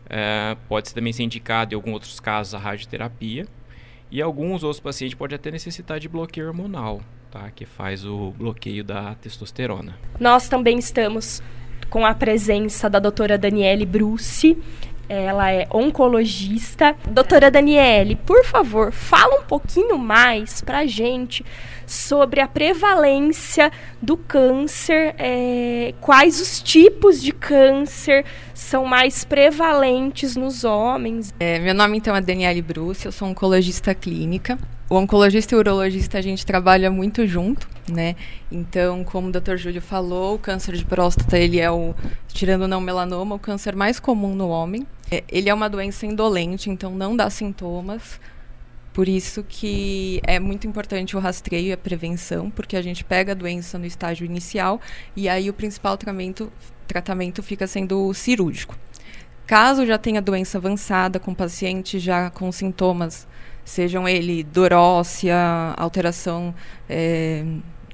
É, 0.09 0.57
pode 0.67 0.93
também 0.93 1.13
ser 1.13 1.23
indicado 1.23 1.73
em 1.73 1.75
alguns 1.75 1.93
outros 1.93 2.19
casos 2.19 2.53
a 2.53 2.59
radioterapia. 2.59 3.45
E 4.11 4.21
alguns 4.21 4.61
outros 4.61 4.81
pacientes 4.81 5.15
podem 5.15 5.37
até 5.37 5.49
necessitar 5.49 5.97
de 5.97 6.09
bloqueio 6.09 6.47
hormonal, 6.47 7.01
tá? 7.31 7.49
que 7.49 7.65
faz 7.65 8.05
o 8.05 8.31
bloqueio 8.31 8.83
da 8.83 9.15
testosterona. 9.15 9.97
Nós 10.19 10.49
também 10.49 10.77
estamos 10.77 11.41
com 11.89 12.05
a 12.05 12.13
presença 12.13 12.89
da 12.89 12.99
doutora 12.99 13.37
Daniele 13.37 13.85
Bruce, 13.85 14.57
ela 15.07 15.51
é 15.51 15.67
oncologista. 15.73 16.95
Doutora 17.09 17.51
Daniele, 17.51 18.15
por 18.15 18.45
favor, 18.45 18.93
fala 18.93 19.41
um 19.41 19.43
pouquinho 19.43 19.97
mais 19.97 20.61
pra 20.61 20.85
gente 20.85 21.45
sobre 21.91 22.39
a 22.39 22.47
prevalência 22.47 23.69
do 24.01 24.15
câncer, 24.15 25.13
é, 25.17 25.93
quais 25.99 26.39
os 26.39 26.61
tipos 26.61 27.21
de 27.21 27.33
câncer 27.33 28.23
são 28.53 28.85
mais 28.85 29.25
prevalentes 29.25 30.37
nos 30.37 30.63
homens. 30.63 31.33
É, 31.37 31.59
meu 31.59 31.73
nome 31.73 31.97
então 31.97 32.15
é 32.15 32.21
Daniele 32.21 32.61
Bruce, 32.61 33.05
eu 33.05 33.11
sou 33.11 33.27
oncologista 33.27 33.93
clínica. 33.93 34.57
O 34.89 34.95
oncologista 34.95 35.53
e 35.53 35.57
o 35.57 35.59
urologista 35.59 36.17
a 36.17 36.21
gente 36.21 36.45
trabalha 36.45 36.91
muito 36.91 37.25
junto, 37.25 37.67
né? 37.89 38.15
Então, 38.51 39.05
como 39.05 39.29
o 39.29 39.31
Dr. 39.31 39.55
Júlio 39.55 39.81
falou, 39.81 40.35
o 40.35 40.39
câncer 40.39 40.75
de 40.75 40.83
próstata 40.83 41.37
ele 41.37 41.61
é 41.61 41.71
o, 41.71 41.95
tirando 42.27 42.67
não 42.67 42.81
melanoma, 42.81 43.35
o 43.35 43.39
câncer 43.39 43.73
mais 43.73 44.01
comum 44.01 44.35
no 44.35 44.49
homem. 44.49 44.85
É, 45.09 45.23
ele 45.29 45.49
é 45.49 45.53
uma 45.53 45.69
doença 45.69 46.05
indolente, 46.05 46.69
então 46.69 46.91
não 46.91 47.15
dá 47.15 47.29
sintomas. 47.29 48.19
Por 48.93 49.07
isso 49.07 49.43
que 49.47 50.21
é 50.23 50.39
muito 50.39 50.67
importante 50.67 51.15
o 51.15 51.19
rastreio 51.19 51.67
e 51.67 51.71
a 51.71 51.77
prevenção, 51.77 52.49
porque 52.49 52.75
a 52.75 52.81
gente 52.81 53.05
pega 53.05 53.31
a 53.31 53.35
doença 53.35 53.77
no 53.77 53.85
estágio 53.85 54.25
inicial 54.25 54.81
e 55.15 55.29
aí 55.29 55.49
o 55.49 55.53
principal 55.53 55.97
tratamento, 55.97 56.51
tratamento 56.85 57.41
fica 57.41 57.65
sendo 57.67 58.13
cirúrgico. 58.13 58.77
Caso 59.47 59.85
já 59.85 59.97
tenha 59.97 60.21
doença 60.21 60.57
avançada 60.57 61.19
com 61.19 61.33
paciente 61.33 61.99
já 61.99 62.29
com 62.29 62.51
sintomas, 62.51 63.27
sejam 63.63 64.07
ele 64.07 64.43
dor 64.43 64.73
óssea, 64.73 65.73
alteração 65.77 66.53
é, 66.89 67.45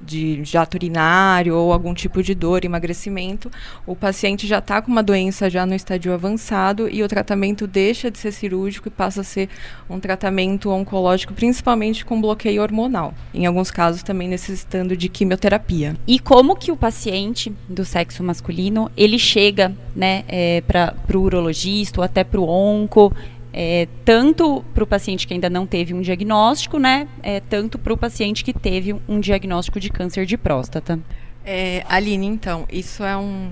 de 0.02 0.44
jato 0.44 0.76
urinário 0.76 1.56
ou 1.56 1.74
algum 1.74 1.94
tipo 1.94 2.22
de 2.22 2.34
dor, 2.36 2.64
emagrecimento, 2.64 3.52
o 3.86 3.96
paciente 3.96 4.48
já 4.48 4.60
está 4.60 4.82
com 4.82 4.92
uma 4.92 5.04
doença 5.04 5.50
já 5.50 5.66
no 5.66 5.74
estádio 5.74 6.14
avançado 6.14 6.90
e 6.90 7.04
o 7.04 7.08
tratamento 7.08 7.68
deixa 7.68 8.10
de 8.12 8.18
ser 8.18 8.32
cirúrgico 8.32 8.88
e 8.88 8.92
passa 8.92 9.22
a 9.22 9.24
ser 9.24 9.50
um 9.90 10.00
tratamento 10.00 10.70
oncológico, 10.70 11.34
principalmente 11.34 12.06
com 12.06 12.22
bloqueio 12.22 12.62
hormonal. 12.62 13.14
Em 13.34 13.46
alguns 13.46 13.72
casos 13.72 14.04
também 14.04 14.28
necessitando 14.28 14.96
de 14.96 15.10
quimioterapia. 15.10 15.96
E 16.08 16.20
como 16.20 16.56
que 16.56 16.72
o 16.72 16.78
paciente 16.78 17.54
do 17.68 17.86
sexo 17.86 18.24
masculino 18.24 18.92
ele 18.96 19.20
chega, 19.20 19.74
né, 19.96 20.24
é, 20.28 20.62
para 20.62 20.94
o 21.14 21.18
urologista 21.18 22.02
ou 22.02 22.04
até 22.04 22.24
para 22.24 22.40
o 22.40 22.48
onco? 22.48 23.14
É, 23.60 23.88
tanto 24.06 24.64
para 24.72 24.84
o 24.84 24.88
paciente 24.88 25.26
que 25.26 25.34
ainda 25.34 25.50
não 25.50 25.66
teve 25.66 25.92
um 25.92 26.00
diagnóstico, 26.00 26.78
né? 26.78 27.08
É, 27.24 27.40
tanto 27.40 27.80
para 27.80 27.92
o 27.92 27.98
paciente 27.98 28.44
que 28.44 28.54
teve 28.54 28.96
um 29.10 29.20
diagnóstico 29.20 29.80
de 29.80 29.90
câncer 29.90 30.28
de 30.28 30.38
próstata. 30.38 31.00
É, 31.44 31.84
Aline, 31.90 32.28
então, 32.28 32.68
isso 32.72 33.04
é 33.04 33.18
um. 33.18 33.50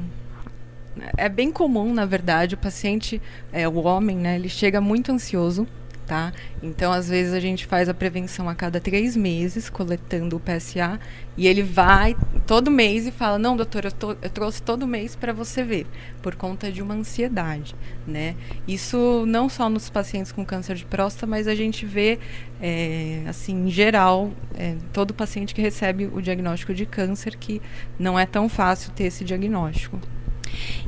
É 1.18 1.28
bem 1.28 1.52
comum, 1.52 1.92
na 1.92 2.06
verdade, 2.06 2.54
o 2.54 2.58
paciente, 2.58 3.20
é, 3.52 3.68
o 3.68 3.78
homem, 3.84 4.16
né? 4.16 4.36
Ele 4.36 4.48
chega 4.48 4.80
muito 4.80 5.12
ansioso 5.12 5.68
tá? 6.06 6.32
Então, 6.62 6.92
às 6.92 7.10
vezes, 7.10 7.34
a 7.34 7.40
gente 7.40 7.66
faz 7.66 7.90
a 7.90 7.94
prevenção 7.94 8.48
a 8.48 8.56
cada 8.56 8.80
três 8.80 9.16
meses, 9.16 9.70
coletando 9.70 10.36
o 10.36 10.40
PSA, 10.40 11.00
e 11.38 11.48
ele 11.48 11.64
vai 11.64 12.16
todo 12.48 12.72
mês 12.72 13.08
e 13.08 13.12
fala: 13.12 13.38
Não, 13.38 13.58
doutor, 13.58 13.86
eu, 13.86 13.92
tô, 13.92 14.12
eu 14.12 14.30
trouxe 14.30 14.62
todo 14.62 14.88
mês 14.88 15.16
para 15.16 15.34
você 15.34 15.64
ver, 15.64 15.88
por 16.22 16.36
conta 16.36 16.72
de 16.72 16.82
uma 16.82 16.94
ansiedade, 16.94 17.76
né? 18.08 18.36
Isso 18.68 19.26
não 19.28 19.50
só 19.50 19.70
nos 19.70 19.90
pacientes 19.90 20.32
com 20.32 20.46
câncer 20.46 20.76
de 20.76 20.86
próstata, 20.86 21.26
mas 21.26 21.48
a 21.48 21.56
gente 21.56 21.86
vê, 21.86 22.20
é, 22.62 23.24
assim, 23.28 23.66
em 23.66 23.70
geral, 23.70 24.32
é, 24.56 24.76
todo 24.94 25.14
paciente 25.14 25.54
que 25.54 25.62
recebe 25.62 26.06
o 26.06 26.22
diagnóstico 26.22 26.74
de 26.74 26.86
câncer, 26.86 27.36
que 27.36 27.62
não 28.00 28.18
é 28.18 28.26
tão 28.26 28.48
fácil 28.48 28.92
ter 28.92 29.06
esse 29.06 29.24
diagnóstico. 29.24 30.00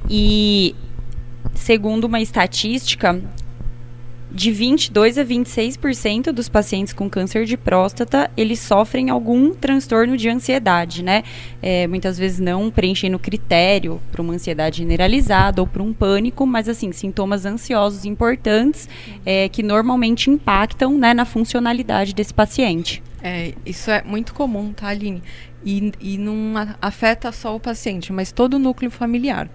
E 0.10 0.76
segundo 1.54 2.06
uma 2.06 2.22
estatística, 2.22 3.22
de 4.38 4.52
22 4.52 5.18
a 5.18 5.26
26% 5.26 6.32
dos 6.32 6.48
pacientes 6.48 6.94
com 6.94 7.10
câncer 7.10 7.44
de 7.44 7.58
próstata, 7.58 8.30
eles 8.38 8.60
sofrem 8.60 9.10
algum 9.10 9.52
transtorno 9.52 10.16
de 10.16 10.30
ansiedade, 10.30 11.04
né? 11.04 11.24
É, 11.60 11.88
muitas 11.88 12.20
vezes 12.20 12.40
não 12.40 12.70
preenchendo 12.70 13.18
critério 13.18 14.00
para 14.12 14.22
uma 14.22 14.36
ansiedade 14.36 14.78
generalizada 14.78 15.60
ou 15.60 15.66
para 15.66 15.82
um 15.82 15.92
pânico, 15.92 16.46
mas 16.46 16.70
assim, 16.70 16.92
sintomas 16.92 17.48
ansiosos 17.48 18.06
importantes 18.06 18.88
é, 19.26 19.50
que 19.50 19.64
normalmente 19.64 20.30
impactam 20.30 20.96
né, 21.00 21.16
na 21.16 21.26
funcionalidade 21.26 22.14
desse 22.14 22.32
paciente. 22.32 23.02
É, 23.24 23.56
isso 23.66 23.90
é 23.90 24.04
muito 24.04 24.36
comum, 24.36 24.72
tá, 24.72 24.90
Aline? 24.90 25.24
E, 25.66 25.92
e 26.00 26.16
não 26.20 26.54
afeta 26.80 27.32
só 27.32 27.56
o 27.56 27.60
paciente, 27.60 28.14
mas 28.14 28.32
todo 28.32 28.54
o 28.54 28.60
núcleo 28.60 28.92
familiar. 28.92 29.50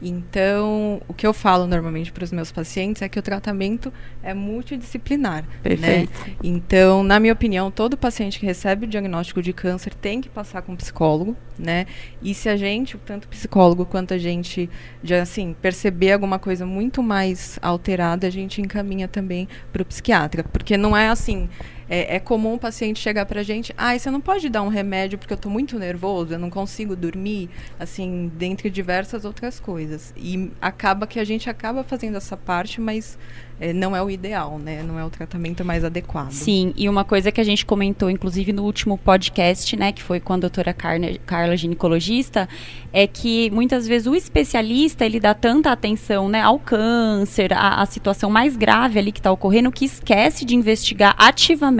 Então, 0.00 1.00
o 1.08 1.14
que 1.14 1.26
eu 1.26 1.32
falo 1.32 1.66
normalmente 1.66 2.12
para 2.12 2.24
os 2.24 2.32
meus 2.32 2.52
pacientes 2.52 3.02
é 3.02 3.08
que 3.08 3.18
o 3.18 3.22
tratamento 3.22 3.92
é 4.22 4.32
multidisciplinar. 4.32 5.42
Né? 5.42 5.48
Perfeito. 5.62 6.26
Né? 6.26 6.36
Então, 6.42 7.02
na 7.02 7.18
minha 7.18 7.32
opinião, 7.32 7.70
todo 7.70 7.96
paciente 7.96 8.38
que 8.38 8.46
recebe 8.46 8.86
o 8.86 8.88
diagnóstico 8.88 9.42
de 9.42 9.52
câncer 9.52 9.94
tem 9.94 10.20
que 10.20 10.28
passar 10.28 10.62
com 10.62 10.72
um 10.72 10.76
psicólogo, 10.76 11.36
né? 11.58 11.86
E 12.22 12.32
se 12.34 12.48
a 12.48 12.56
gente, 12.56 12.96
tanto 12.98 13.28
psicólogo 13.28 13.84
quanto 13.84 14.14
a 14.14 14.18
gente, 14.18 14.70
já 15.02 15.22
assim, 15.22 15.54
perceber 15.60 16.12
alguma 16.12 16.38
coisa 16.38 16.64
muito 16.64 17.02
mais 17.02 17.58
alterada, 17.60 18.26
a 18.26 18.30
gente 18.30 18.60
encaminha 18.60 19.08
também 19.08 19.48
para 19.72 19.82
o 19.82 19.84
psiquiatra. 19.84 20.44
Porque 20.44 20.76
não 20.76 20.96
é 20.96 21.08
assim, 21.08 21.48
é, 21.88 22.16
é, 22.16 22.20
comum 22.20 22.54
o 22.54 22.58
paciente 22.58 23.00
chegar 23.00 23.24
para 23.26 23.40
a 23.40 23.42
gente, 23.42 23.72
ah, 23.76 23.98
você 23.98 24.10
não 24.10 24.20
pode 24.20 24.48
dar 24.48 24.62
um 24.62 24.68
remédio 24.68 25.18
porque 25.18 25.32
eu 25.32 25.36
estou 25.36 25.50
muito 25.50 25.78
nervoso, 25.78 26.34
eu 26.34 26.38
não 26.38 26.50
consigo 26.50 26.94
dormir, 26.94 27.48
assim, 27.78 28.30
dentre 28.36 28.68
diversas 28.68 29.24
outras 29.24 29.58
coisas. 29.58 30.12
E 30.16 30.50
acaba 30.60 31.06
que 31.06 31.18
a 31.18 31.24
gente 31.24 31.48
acaba 31.48 31.82
fazendo 31.82 32.16
essa 32.16 32.36
parte, 32.36 32.80
mas 32.80 33.18
é, 33.60 33.72
não 33.72 33.96
é 33.96 34.02
o 34.02 34.10
ideal, 34.10 34.58
né? 34.58 34.82
Não 34.82 34.98
é 34.98 35.04
o 35.04 35.10
tratamento 35.10 35.64
mais 35.64 35.84
adequado. 35.84 36.30
Sim, 36.30 36.72
e 36.76 36.88
uma 36.88 37.04
coisa 37.04 37.32
que 37.32 37.40
a 37.40 37.44
gente 37.44 37.64
comentou, 37.66 38.10
inclusive 38.10 38.52
no 38.52 38.64
último 38.64 38.96
podcast, 38.98 39.76
né, 39.76 39.90
que 39.90 40.02
foi 40.02 40.20
com 40.20 40.32
a 40.34 40.36
doutora 40.36 40.72
Carna, 40.72 41.08
Carla, 41.26 41.56
ginecologista, 41.56 42.48
é 42.92 43.06
que 43.06 43.50
muitas 43.50 43.86
vezes 43.86 44.06
o 44.06 44.14
especialista 44.14 45.04
ele 45.04 45.18
dá 45.18 45.34
tanta 45.34 45.72
atenção, 45.72 46.28
né, 46.28 46.40
ao 46.40 46.58
câncer, 46.58 47.52
à, 47.52 47.84
situação 47.86 48.30
mais 48.30 48.56
grave 48.56 48.98
ali 48.98 49.10
que 49.10 49.18
está 49.18 49.32
ocorrendo, 49.32 49.72
que 49.72 49.84
esquece 49.84 50.44
de 50.44 50.54
investigar 50.54 51.14
ativamente 51.18 51.77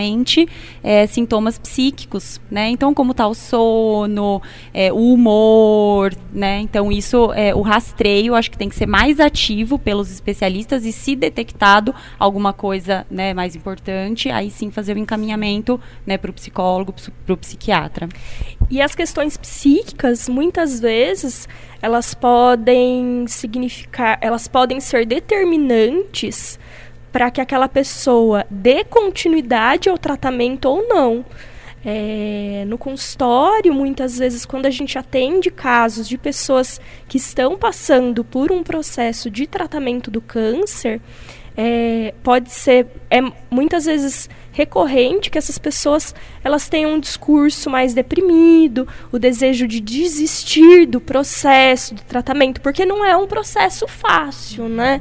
é, 0.83 1.07
sintomas 1.07 1.59
psíquicos, 1.59 2.41
né? 2.51 2.69
Então, 2.69 2.95
como 2.95 3.13
está 3.13 3.27
o 3.27 3.35
sono, 3.35 4.41
é, 4.73 4.93
o 4.93 5.13
humor, 5.13 6.15
né? 6.33 6.61
Então, 6.61 6.93
isso, 6.93 7.33
é, 7.33 7.55
o 7.55 7.61
rastreio, 7.61 8.35
acho 8.35 8.51
que 8.51 8.59
tem 8.59 8.69
que 8.69 8.77
ser 8.77 8.87
mais 8.87 9.21
ativo 9.21 9.79
pelos 9.79 10.11
especialistas 10.11 10.85
e 10.85 10.93
se 10.93 11.17
detectado 11.17 11.95
alguma 12.19 12.53
coisa 12.53 13.07
né, 13.11 13.35
mais 13.35 13.57
importante, 13.57 14.31
aí 14.31 14.51
sim 14.51 14.71
fazer 14.71 14.97
o 14.97 14.99
encaminhamento 14.99 15.81
né, 16.07 16.17
para 16.17 16.31
o 16.31 16.35
psicólogo, 16.35 16.95
para 17.25 17.35
o 17.35 17.37
psiquiatra. 17.37 18.09
E 18.71 18.81
as 18.81 18.95
questões 18.95 19.37
psíquicas, 19.37 20.29
muitas 20.29 20.81
vezes, 20.81 21.49
elas 21.81 22.15
podem 22.15 23.27
significar, 23.27 24.19
elas 24.21 24.49
podem 24.49 24.81
ser 24.81 25.07
determinantes 25.07 26.59
para 27.13 27.31
que 27.31 27.41
aquela 27.41 27.69
pessoa 27.69 28.47
dê 28.51 28.85
continuidade 28.85 29.89
ao 29.89 29.99
tratamento 29.99 30.67
ou 30.67 30.87
não. 30.89 31.25
É, 31.85 32.65
no 32.67 32.77
consultório, 32.77 33.73
muitas 33.73 34.19
vezes, 34.19 34.45
quando 34.45 34.67
a 34.67 34.71
gente 34.71 34.99
atende 34.99 35.51
casos 35.51 36.09
de 36.09 36.19
pessoas 36.19 36.81
que 37.09 37.17
estão 37.17 37.57
passando 37.57 38.25
por 38.25 38.51
um 38.51 38.63
processo 38.63 39.31
de 39.31 39.47
tratamento 39.47 40.11
do 40.11 40.21
câncer, 40.21 41.01
é, 41.61 42.15
pode 42.23 42.53
ser 42.53 42.87
é 43.11 43.21
muitas 43.51 43.87
vezes 43.87 44.31
recorrente 44.53 45.29
que 45.29 45.37
essas 45.37 45.59
pessoas 45.59 46.15
elas 46.45 46.69
tenham 46.69 46.95
um 46.95 47.01
discurso 47.01 47.69
mais 47.69 47.95
deprimido, 47.95 48.87
o 49.11 49.19
desejo 49.19 49.67
de 49.67 49.81
desistir 49.81 50.87
do 50.87 51.01
processo, 51.01 51.97
do 51.97 52.03
tratamento, 52.03 52.61
porque 52.61 52.85
não 52.85 53.05
é 53.05 53.17
um 53.17 53.27
processo 53.27 53.89
fácil, 53.89 54.69
né? 54.69 55.01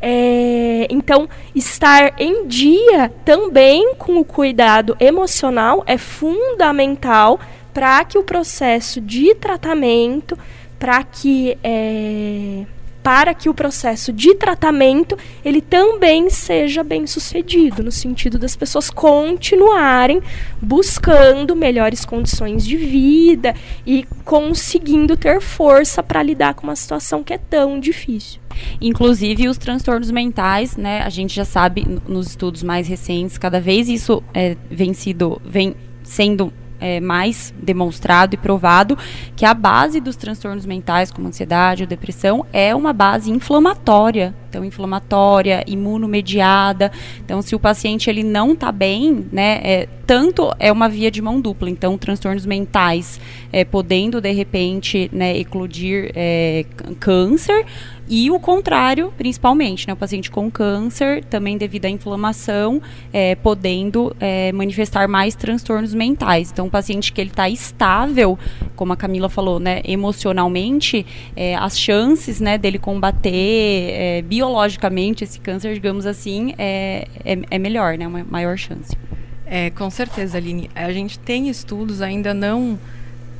É, 0.00 0.86
então, 0.90 1.28
estar 1.54 2.14
em 2.18 2.46
dia 2.46 3.10
também 3.24 3.94
com 3.94 4.18
o 4.18 4.24
cuidado 4.24 4.96
emocional 5.00 5.82
é 5.86 5.96
fundamental 5.96 7.40
para 7.72 8.04
que 8.04 8.16
o 8.16 8.22
processo 8.22 9.00
de 9.00 9.34
tratamento, 9.34 10.38
para 10.78 11.02
que 11.02 11.58
é, 11.62 12.64
para 13.04 13.34
que 13.34 13.50
o 13.50 13.54
processo 13.54 14.14
de 14.14 14.34
tratamento 14.34 15.14
ele 15.44 15.60
também 15.60 16.30
seja 16.30 16.82
bem 16.82 17.06
sucedido, 17.06 17.84
no 17.84 17.92
sentido 17.92 18.38
das 18.38 18.56
pessoas 18.56 18.88
continuarem 18.88 20.22
buscando 20.60 21.54
melhores 21.54 22.02
condições 22.06 22.64
de 22.64 22.78
vida 22.78 23.54
e 23.86 24.06
conseguindo 24.24 25.18
ter 25.18 25.38
força 25.42 26.02
para 26.02 26.22
lidar 26.22 26.54
com 26.54 26.66
uma 26.66 26.74
situação 26.74 27.22
que 27.22 27.34
é 27.34 27.38
tão 27.38 27.78
difícil. 27.78 28.40
Inclusive 28.80 29.48
os 29.48 29.58
transtornos 29.58 30.10
mentais, 30.10 30.74
né? 30.74 31.02
A 31.02 31.10
gente 31.10 31.34
já 31.34 31.44
sabe 31.44 31.86
nos 32.08 32.28
estudos 32.28 32.62
mais 32.62 32.88
recentes, 32.88 33.36
cada 33.36 33.60
vez 33.60 33.86
isso 33.86 34.22
é, 34.32 34.56
vem, 34.70 34.92
vem 35.44 35.74
sendo 36.02 36.50
é, 36.80 37.00
mais 37.00 37.54
demonstrado 37.62 38.34
e 38.34 38.38
provado 38.38 38.96
que 39.36 39.44
a 39.44 39.54
base 39.54 40.00
dos 40.00 40.16
transtornos 40.16 40.66
mentais, 40.66 41.10
como 41.10 41.28
ansiedade 41.28 41.82
ou 41.82 41.88
depressão, 41.88 42.44
é 42.52 42.74
uma 42.74 42.92
base 42.92 43.30
inflamatória. 43.30 44.34
Então, 44.48 44.64
inflamatória, 44.64 45.64
imunomediada. 45.66 46.92
Então, 47.24 47.42
se 47.42 47.56
o 47.56 47.58
paciente 47.58 48.08
ele 48.08 48.22
não 48.22 48.52
está 48.52 48.70
bem, 48.70 49.26
né, 49.32 49.60
é, 49.64 49.88
tanto 50.06 50.54
é 50.60 50.70
uma 50.70 50.88
via 50.88 51.10
de 51.10 51.20
mão 51.20 51.40
dupla. 51.40 51.68
Então, 51.68 51.98
transtornos 51.98 52.46
mentais 52.46 53.20
é, 53.52 53.64
podendo, 53.64 54.20
de 54.20 54.30
repente, 54.30 55.10
né, 55.12 55.36
eclodir 55.36 56.12
é, 56.14 56.64
câncer, 57.00 57.66
e 58.08 58.30
o 58.30 58.38
contrário, 58.38 59.12
principalmente, 59.16 59.86
né? 59.86 59.94
O 59.94 59.96
paciente 59.96 60.30
com 60.30 60.50
câncer, 60.50 61.24
também 61.24 61.56
devido 61.56 61.86
à 61.86 61.88
inflamação, 61.88 62.82
é, 63.12 63.34
podendo 63.34 64.14
é, 64.20 64.52
manifestar 64.52 65.08
mais 65.08 65.34
transtornos 65.34 65.94
mentais. 65.94 66.50
Então, 66.52 66.66
o 66.66 66.70
paciente 66.70 67.12
que 67.12 67.20
ele 67.20 67.30
está 67.30 67.48
estável, 67.48 68.38
como 68.76 68.92
a 68.92 68.96
Camila 68.96 69.28
falou, 69.28 69.58
né, 69.58 69.80
emocionalmente, 69.84 71.06
é, 71.34 71.54
as 71.56 71.78
chances, 71.78 72.40
né, 72.40 72.58
dele 72.58 72.78
combater 72.78 73.30
é, 73.32 74.22
biologicamente 74.22 75.24
esse 75.24 75.40
câncer, 75.40 75.72
digamos 75.74 76.04
assim, 76.04 76.54
é, 76.58 77.08
é, 77.24 77.38
é 77.50 77.58
melhor, 77.58 77.96
né? 77.96 78.06
Uma 78.06 78.24
maior 78.24 78.58
chance. 78.58 78.94
É, 79.46 79.70
com 79.70 79.88
certeza, 79.90 80.36
Aline. 80.38 80.70
A 80.74 80.92
gente 80.92 81.18
tem 81.18 81.48
estudos 81.48 82.02
ainda 82.02 82.34
não 82.34 82.78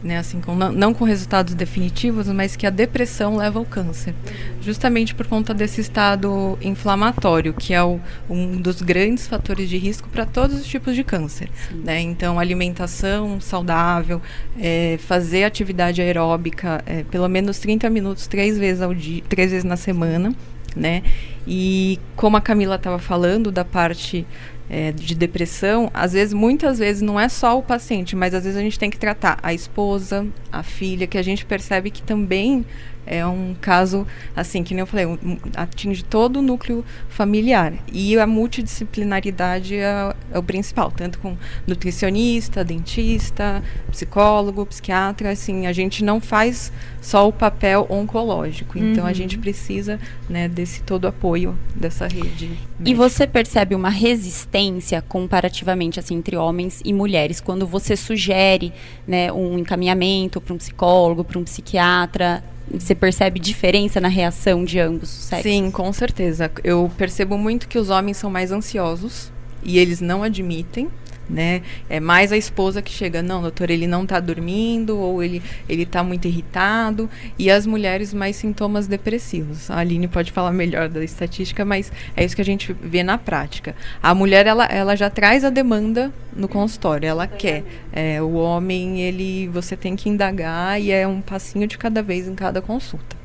né, 0.05 0.19
assim, 0.19 0.39
com, 0.39 0.55
não, 0.55 0.71
não, 0.71 0.93
com 0.93 1.05
resultados 1.05 1.55
definitivos, 1.55 2.29
mas 2.29 2.55
que 2.55 2.67
a 2.67 2.71
depressão 2.71 3.37
leva 3.37 3.59
ao 3.59 3.65
câncer, 3.65 4.15
justamente 4.61 5.15
por 5.15 5.27
conta 5.27 5.55
desse 5.55 5.81
estado 5.81 6.59
inflamatório, 6.61 7.55
que 7.55 7.73
é 7.73 7.83
o, 7.83 7.99
um 8.29 8.61
dos 8.61 8.83
grandes 8.83 9.27
fatores 9.27 9.69
de 9.69 9.79
risco 9.79 10.07
para 10.11 10.27
todos 10.27 10.61
os 10.61 10.67
tipos 10.67 10.95
de 10.95 11.03
câncer. 11.03 11.49
Né? 11.83 12.01
Então, 12.03 12.39
alimentação 12.39 13.41
saudável, 13.41 14.21
é, 14.61 14.99
fazer 15.01 15.45
atividade 15.45 16.03
aeróbica, 16.03 16.83
é, 16.85 17.03
pelo 17.05 17.29
menos 17.29 17.59
30 17.59 17.89
minutos, 17.89 18.27
três 18.27 18.59
vezes 18.59 18.83
ao 18.83 18.93
dia, 18.93 19.23
três 19.27 19.53
vezes 19.53 19.65
na 19.65 19.77
semana, 19.77 20.35
né? 20.77 21.03
E 21.47 21.99
como 22.17 22.37
a 22.37 22.41
Camila 22.41 22.77
estava 22.77 22.99
falando 22.99 23.53
da 23.53 23.65
parte 23.65 24.27
é, 24.69 24.93
de 24.93 25.15
depressão, 25.15 25.91
às 25.93 26.13
vezes, 26.13 26.33
muitas 26.33 26.79
vezes, 26.79 27.03
não 27.03 27.19
é 27.19 27.29
só 27.29 27.59
o 27.59 27.63
paciente, 27.63 28.17
mas 28.17 28.35
às 28.35 28.45
vezes 28.45 28.59
a 28.59 28.63
gente 28.63 28.79
tem 28.79 28.91
que 28.91 28.99
tratar 28.99 29.39
a 29.43 29.53
esposa, 29.53 30.27
a 30.51 30.63
filha, 30.63 31.07
que 31.07 31.19
a 31.19 31.23
gente 31.23 31.45
percebe 31.45 31.91
que 31.91 32.03
também 32.03 32.65
é 33.07 33.27
um 33.27 33.55
caso, 33.61 34.07
assim, 34.35 34.63
que 34.63 34.75
nem 34.75 34.81
eu 34.81 34.87
falei, 34.87 35.07
um, 35.07 35.39
atinge 35.57 36.03
todo 36.05 36.39
o 36.39 36.43
núcleo 36.43 36.85
familiar. 37.09 37.73
E 37.93 38.19
a 38.19 38.27
multidisciplinaridade 38.27 39.77
é, 39.77 40.15
é, 40.33 40.39
o 40.39 40.43
principal, 40.43 40.91
tanto 40.91 41.19
com 41.19 41.37
nutricionista, 41.67 42.65
dentista, 42.65 43.63
psicólogo, 43.91 44.67
psiquiatra, 44.67 45.31
assim, 45.31 45.67
a 45.67 45.73
gente 45.73 46.05
não 46.05 46.21
faz 46.21 46.73
só 47.01 47.29
o 47.29 47.33
papel 47.33 47.87
oncológico. 47.91 48.79
Uhum. 48.79 48.93
Então 48.93 49.05
a 49.05 49.09
uhum. 49.09 49.15
gente 49.15 49.39
precisa, 49.39 50.01
né, 50.29 50.49
desse 50.49 50.83
todo 50.83 51.07
apoio 51.07 51.57
dessa 51.75 52.07
rede. 52.07 52.49
Médica. 52.49 52.91
E 52.91 52.95
você 52.95 53.27
percebe 53.27 53.75
uma 53.75 53.91
resistência 53.91 55.03
comparativamente 55.03 56.01
assim 56.01 56.17
entre 56.17 56.37
homens 56.37 56.81
e 56.85 56.93
mulheres 56.93 57.41
quando 57.41 57.67
você 57.67 57.97
sugere, 57.97 58.73
né, 59.07 59.31
um 59.33 59.59
encaminhamento 59.59 60.41
para 60.41 60.55
um 60.55 60.59
psicólogo, 60.59 61.25
para 61.25 61.39
um 61.39 61.45
psiquiatra? 61.45 62.43
Você 62.71 62.95
percebe 62.95 63.39
diferença 63.39 64.01
na 64.01 64.09
reação 64.09 64.65
de 64.65 64.79
ambos 64.81 65.11
os 65.11 65.25
sexos? 65.25 65.51
Sim, 65.51 65.71
com 65.71 65.93
certeza. 65.93 66.51
Eu 66.63 66.91
percebo 66.97 67.37
muito 67.37 67.69
que 67.69 67.79
os 67.79 67.91
homens 67.91 68.17
são 68.17 68.31
mais 68.31 68.51
ansiosos 68.51 69.31
e 69.63 69.79
eles 69.79 70.01
não 70.01 70.23
admitem 70.23 70.89
né? 71.29 71.63
É 71.89 72.01
mais 72.01 72.33
a 72.33 72.37
esposa 72.37 72.83
que 72.83 72.91
chega, 72.91 73.23
não, 73.23 73.43
doutor, 73.43 73.71
ele 73.71 73.87
não 73.87 74.03
está 74.03 74.21
dormindo 74.21 74.99
ou 74.99 75.23
ele 75.23 75.43
ele 75.69 75.83
está 75.83 76.03
muito 76.03 76.27
irritado 76.27 77.09
e 77.39 77.51
as 77.51 77.67
mulheres 77.67 78.13
mais 78.13 78.37
sintomas 78.37 78.87
depressivos. 78.87 79.71
A 79.71 79.79
Aline 79.79 80.09
pode 80.09 80.33
falar 80.33 80.53
melhor 80.53 80.89
da 80.89 81.03
estatística, 81.03 81.65
mas 81.65 81.91
é 82.17 82.25
isso 82.25 82.37
que 82.37 82.43
a 82.43 82.45
gente 82.45 82.73
vê 82.73 83.03
na 83.03 83.19
prática. 83.19 83.75
A 84.03 84.15
mulher 84.15 84.47
ela, 84.47 84.67
ela 84.67 84.95
já 84.95 85.11
traz 85.11 85.45
a 85.45 85.51
demanda 85.51 86.13
no 86.35 86.49
consultório, 86.49 87.07
ela 87.07 87.27
quer. 87.27 87.65
É, 87.93 88.21
o 88.21 88.35
homem 88.35 89.01
ele 89.01 89.49
você 89.49 89.77
tem 89.77 89.97
que 89.97 90.09
indagar 90.09 90.81
e 90.81 90.91
é 90.91 91.07
um 91.07 91.21
passinho 91.21 91.67
de 91.67 91.79
cada 91.79 92.03
vez 92.03 92.29
em 92.29 92.35
cada 92.35 92.61
consulta. 92.61 93.24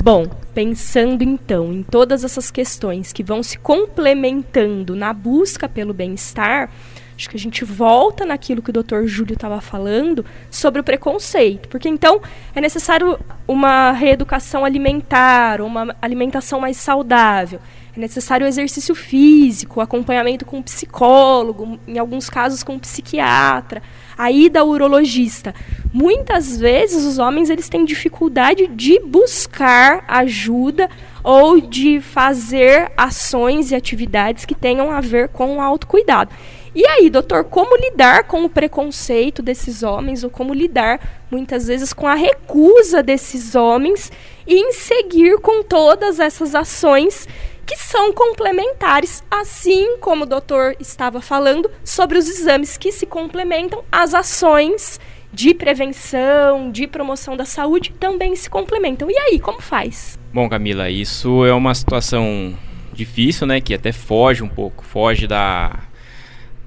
Bom, 0.00 0.26
pensando 0.54 1.22
então 1.22 1.70
em 1.70 1.82
todas 1.82 2.24
essas 2.24 2.50
questões 2.50 3.12
que 3.12 3.22
vão 3.22 3.42
se 3.42 3.58
complementando 3.58 4.96
na 4.96 5.12
busca 5.12 5.68
pelo 5.68 5.92
bem-estar, 5.92 6.70
acho 7.14 7.28
que 7.28 7.36
a 7.36 7.38
gente 7.38 7.62
volta 7.62 8.24
naquilo 8.24 8.62
que 8.62 8.70
o 8.70 8.72
Dr. 8.72 9.04
Júlio 9.04 9.34
estava 9.34 9.60
falando 9.60 10.24
sobre 10.50 10.80
o 10.80 10.84
preconceito, 10.84 11.68
porque 11.68 11.90
então 11.90 12.22
é 12.54 12.60
necessário 12.60 13.18
uma 13.46 13.92
reeducação 13.92 14.64
alimentar, 14.64 15.60
uma 15.60 15.94
alimentação 16.00 16.58
mais 16.58 16.78
saudável. 16.78 17.60
É 17.94 18.00
necessário 18.00 18.46
exercício 18.46 18.94
físico, 18.94 19.80
acompanhamento 19.80 20.46
com 20.46 20.56
um 20.56 20.62
psicólogo, 20.62 21.78
em 21.86 21.98
alguns 21.98 22.30
casos 22.30 22.62
com 22.62 22.74
um 22.74 22.78
psiquiatra, 22.78 23.82
a 24.22 24.30
ida 24.30 24.60
ao 24.60 24.68
urologista. 24.68 25.52
Muitas 25.92 26.56
vezes 26.56 27.04
os 27.04 27.18
homens 27.18 27.50
eles 27.50 27.68
têm 27.68 27.84
dificuldade 27.84 28.68
de 28.68 29.00
buscar 29.00 30.04
ajuda 30.06 30.88
ou 31.24 31.60
de 31.60 32.00
fazer 32.00 32.92
ações 32.96 33.72
e 33.72 33.74
atividades 33.74 34.44
que 34.44 34.54
tenham 34.54 34.92
a 34.92 35.00
ver 35.00 35.28
com 35.28 35.56
o 35.56 35.60
autocuidado. 35.60 36.30
E 36.72 36.86
aí, 36.86 37.10
doutor, 37.10 37.44
como 37.44 37.76
lidar 37.76 38.24
com 38.24 38.44
o 38.44 38.48
preconceito 38.48 39.42
desses 39.42 39.82
homens 39.82 40.22
ou 40.22 40.30
como 40.30 40.54
lidar 40.54 41.00
muitas 41.28 41.66
vezes 41.66 41.92
com 41.92 42.06
a 42.06 42.14
recusa 42.14 43.02
desses 43.02 43.56
homens 43.56 44.10
em 44.46 44.72
seguir 44.72 45.38
com 45.40 45.64
todas 45.64 46.20
essas 46.20 46.54
ações 46.54 47.26
que 47.66 47.76
são 47.76 48.12
complementares, 48.12 49.22
assim 49.30 49.96
como 49.98 50.24
o 50.24 50.26
doutor 50.26 50.76
estava 50.80 51.20
falando 51.20 51.70
sobre 51.84 52.18
os 52.18 52.28
exames 52.28 52.76
que 52.76 52.92
se 52.92 53.06
complementam, 53.06 53.84
as 53.90 54.14
ações 54.14 55.00
de 55.32 55.54
prevenção, 55.54 56.70
de 56.70 56.86
promoção 56.86 57.36
da 57.36 57.44
saúde 57.44 57.92
também 57.98 58.36
se 58.36 58.50
complementam. 58.50 59.10
E 59.10 59.16
aí, 59.16 59.38
como 59.38 59.62
faz? 59.62 60.18
Bom, 60.32 60.48
Camila, 60.48 60.90
isso 60.90 61.44
é 61.44 61.52
uma 61.52 61.74
situação 61.74 62.54
difícil, 62.92 63.46
né, 63.46 63.60
que 63.60 63.72
até 63.72 63.90
foge 63.90 64.42
um 64.42 64.48
pouco, 64.48 64.84
foge 64.84 65.26
da 65.26 65.88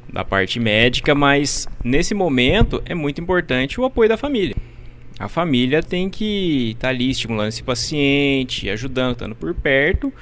da 0.07 0.23
parte 0.23 0.61
médica, 0.61 1.13
mas 1.13 1.67
nesse 1.83 2.13
momento 2.13 2.81
é 2.85 2.95
muito 2.95 3.19
importante 3.19 3.81
o 3.81 3.83
apoio 3.83 4.07
da 4.07 4.15
família. 4.15 4.55
A 5.19 5.27
família 5.27 5.83
tem 5.83 6.09
que 6.09 6.71
estar 6.71 6.87
tá 6.87 6.89
ali 6.89 7.09
estimulando 7.09 7.49
esse 7.49 7.63
paciente, 7.63 8.69
ajudando, 8.69 9.11
estando 9.13 9.35
por 9.35 9.53
perto, 9.53 10.13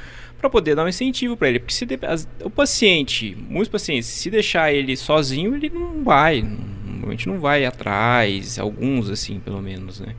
para 0.43 0.49
poder 0.49 0.75
dar 0.75 0.83
um 0.83 0.89
incentivo 0.89 1.37
para 1.37 1.47
ele. 1.47 1.59
Porque 1.59 1.73
se 1.73 1.85
de, 1.85 1.97
o 2.43 2.49
paciente, 2.49 3.37
muitos 3.49 3.69
pacientes, 3.69 4.07
se 4.07 4.29
deixar 4.29 4.73
ele 4.73 4.97
sozinho, 4.97 5.55
ele 5.55 5.69
não 5.69 6.03
vai, 6.03 6.41
normalmente 6.85 7.27
não 7.27 7.39
vai 7.39 7.63
atrás, 7.63 8.59
alguns 8.59 9.09
assim, 9.09 9.39
pelo 9.39 9.61
menos, 9.61 10.01
né? 10.01 10.13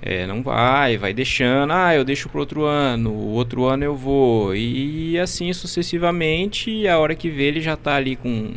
É, 0.00 0.26
não 0.26 0.42
vai, 0.42 0.96
vai 0.96 1.12
deixando, 1.12 1.74
ah, 1.74 1.94
eu 1.94 2.06
deixo 2.06 2.30
para 2.30 2.40
outro 2.40 2.64
ano, 2.64 3.10
o 3.10 3.32
outro 3.32 3.66
ano 3.66 3.84
eu 3.84 3.94
vou, 3.94 4.56
e 4.56 5.18
assim 5.18 5.52
sucessivamente, 5.52 6.88
a 6.88 6.98
hora 6.98 7.14
que 7.14 7.28
vê 7.28 7.42
ele 7.42 7.60
já 7.60 7.74
está 7.74 7.96
ali 7.96 8.16
com 8.16 8.54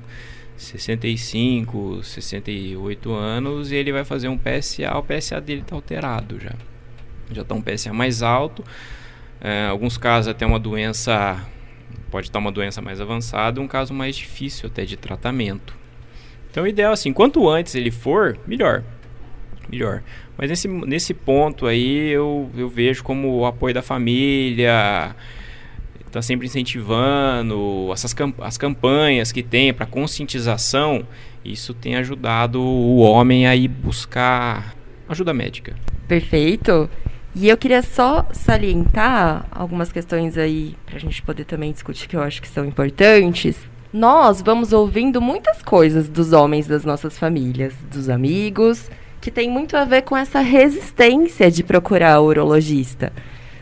65, 0.55 2.01
68 2.01 3.11
anos 3.11 3.73
e 3.73 3.75
ele 3.75 3.91
vai 3.91 4.05
fazer 4.05 4.29
um 4.29 4.37
PSA, 4.37 4.97
o 4.97 5.03
PSA 5.03 5.41
dele 5.41 5.63
está 5.63 5.75
alterado 5.75 6.39
já. 6.39 6.53
Já 7.29 7.41
está 7.41 7.53
um 7.53 7.61
PSA 7.61 7.91
mais 7.91 8.23
alto, 8.23 8.63
é, 9.43 9.65
alguns 9.65 9.97
casos 9.97 10.29
até 10.29 10.45
uma 10.45 10.57
doença, 10.57 11.45
pode 12.09 12.27
estar 12.27 12.39
uma 12.39 12.51
doença 12.51 12.81
mais 12.81 13.01
avançada, 13.01 13.59
um 13.59 13.67
caso 13.67 13.93
mais 13.93 14.15
difícil 14.15 14.69
até 14.69 14.85
de 14.85 14.95
tratamento. 14.95 15.75
Então 16.49 16.63
o 16.63 16.67
ideal 16.67 16.93
assim, 16.93 17.11
quanto 17.11 17.49
antes 17.49 17.75
ele 17.75 17.91
for, 17.91 18.37
melhor. 18.47 18.83
Melhor. 19.69 20.01
Mas 20.37 20.49
nesse, 20.49 20.67
nesse 20.67 21.13
ponto 21.13 21.67
aí 21.67 22.09
eu, 22.09 22.49
eu 22.55 22.69
vejo 22.69 23.03
como 23.03 23.39
o 23.39 23.45
apoio 23.45 23.73
da 23.73 23.81
família, 23.81 25.13
está 26.07 26.21
sempre 26.21 26.47
incentivando 26.47 27.89
essas 27.91 28.13
camp 28.13 28.39
as 28.39 28.57
campanhas 28.57 29.31
que 29.31 29.43
tem 29.43 29.73
para 29.73 29.85
conscientização, 29.85 31.05
isso 31.43 31.73
tem 31.73 31.95
ajudado 31.95 32.61
o 32.61 32.99
homem 32.99 33.45
a 33.45 33.55
ir 33.55 33.67
buscar 33.67 34.73
ajuda 35.09 35.33
médica. 35.33 35.75
Perfeito. 36.07 36.89
E 37.35 37.49
eu 37.49 37.57
queria 37.57 37.81
só 37.81 38.27
salientar 38.31 39.47
algumas 39.49 39.91
questões 39.91 40.37
aí 40.37 40.75
para 40.85 40.97
a 40.97 40.99
gente 40.99 41.19
poder 41.23 41.45
também 41.45 41.71
discutir 41.71 42.07
que 42.07 42.15
eu 42.15 42.21
acho 42.21 42.39
que 42.39 42.47
são 42.47 42.63
importantes. 42.63 43.57
Nós 43.91 44.39
vamos 44.39 44.71
ouvindo 44.71 45.19
muitas 45.19 45.63
coisas 45.63 46.07
dos 46.07 46.31
homens 46.31 46.67
das 46.67 46.85
nossas 46.85 47.17
famílias, 47.17 47.73
dos 47.91 48.07
amigos, 48.07 48.89
que 49.19 49.31
tem 49.31 49.49
muito 49.49 49.75
a 49.75 49.83
ver 49.83 50.03
com 50.03 50.15
essa 50.15 50.41
resistência 50.41 51.49
de 51.49 51.63
procurar 51.63 52.19
o 52.19 52.25
urologista. 52.25 53.11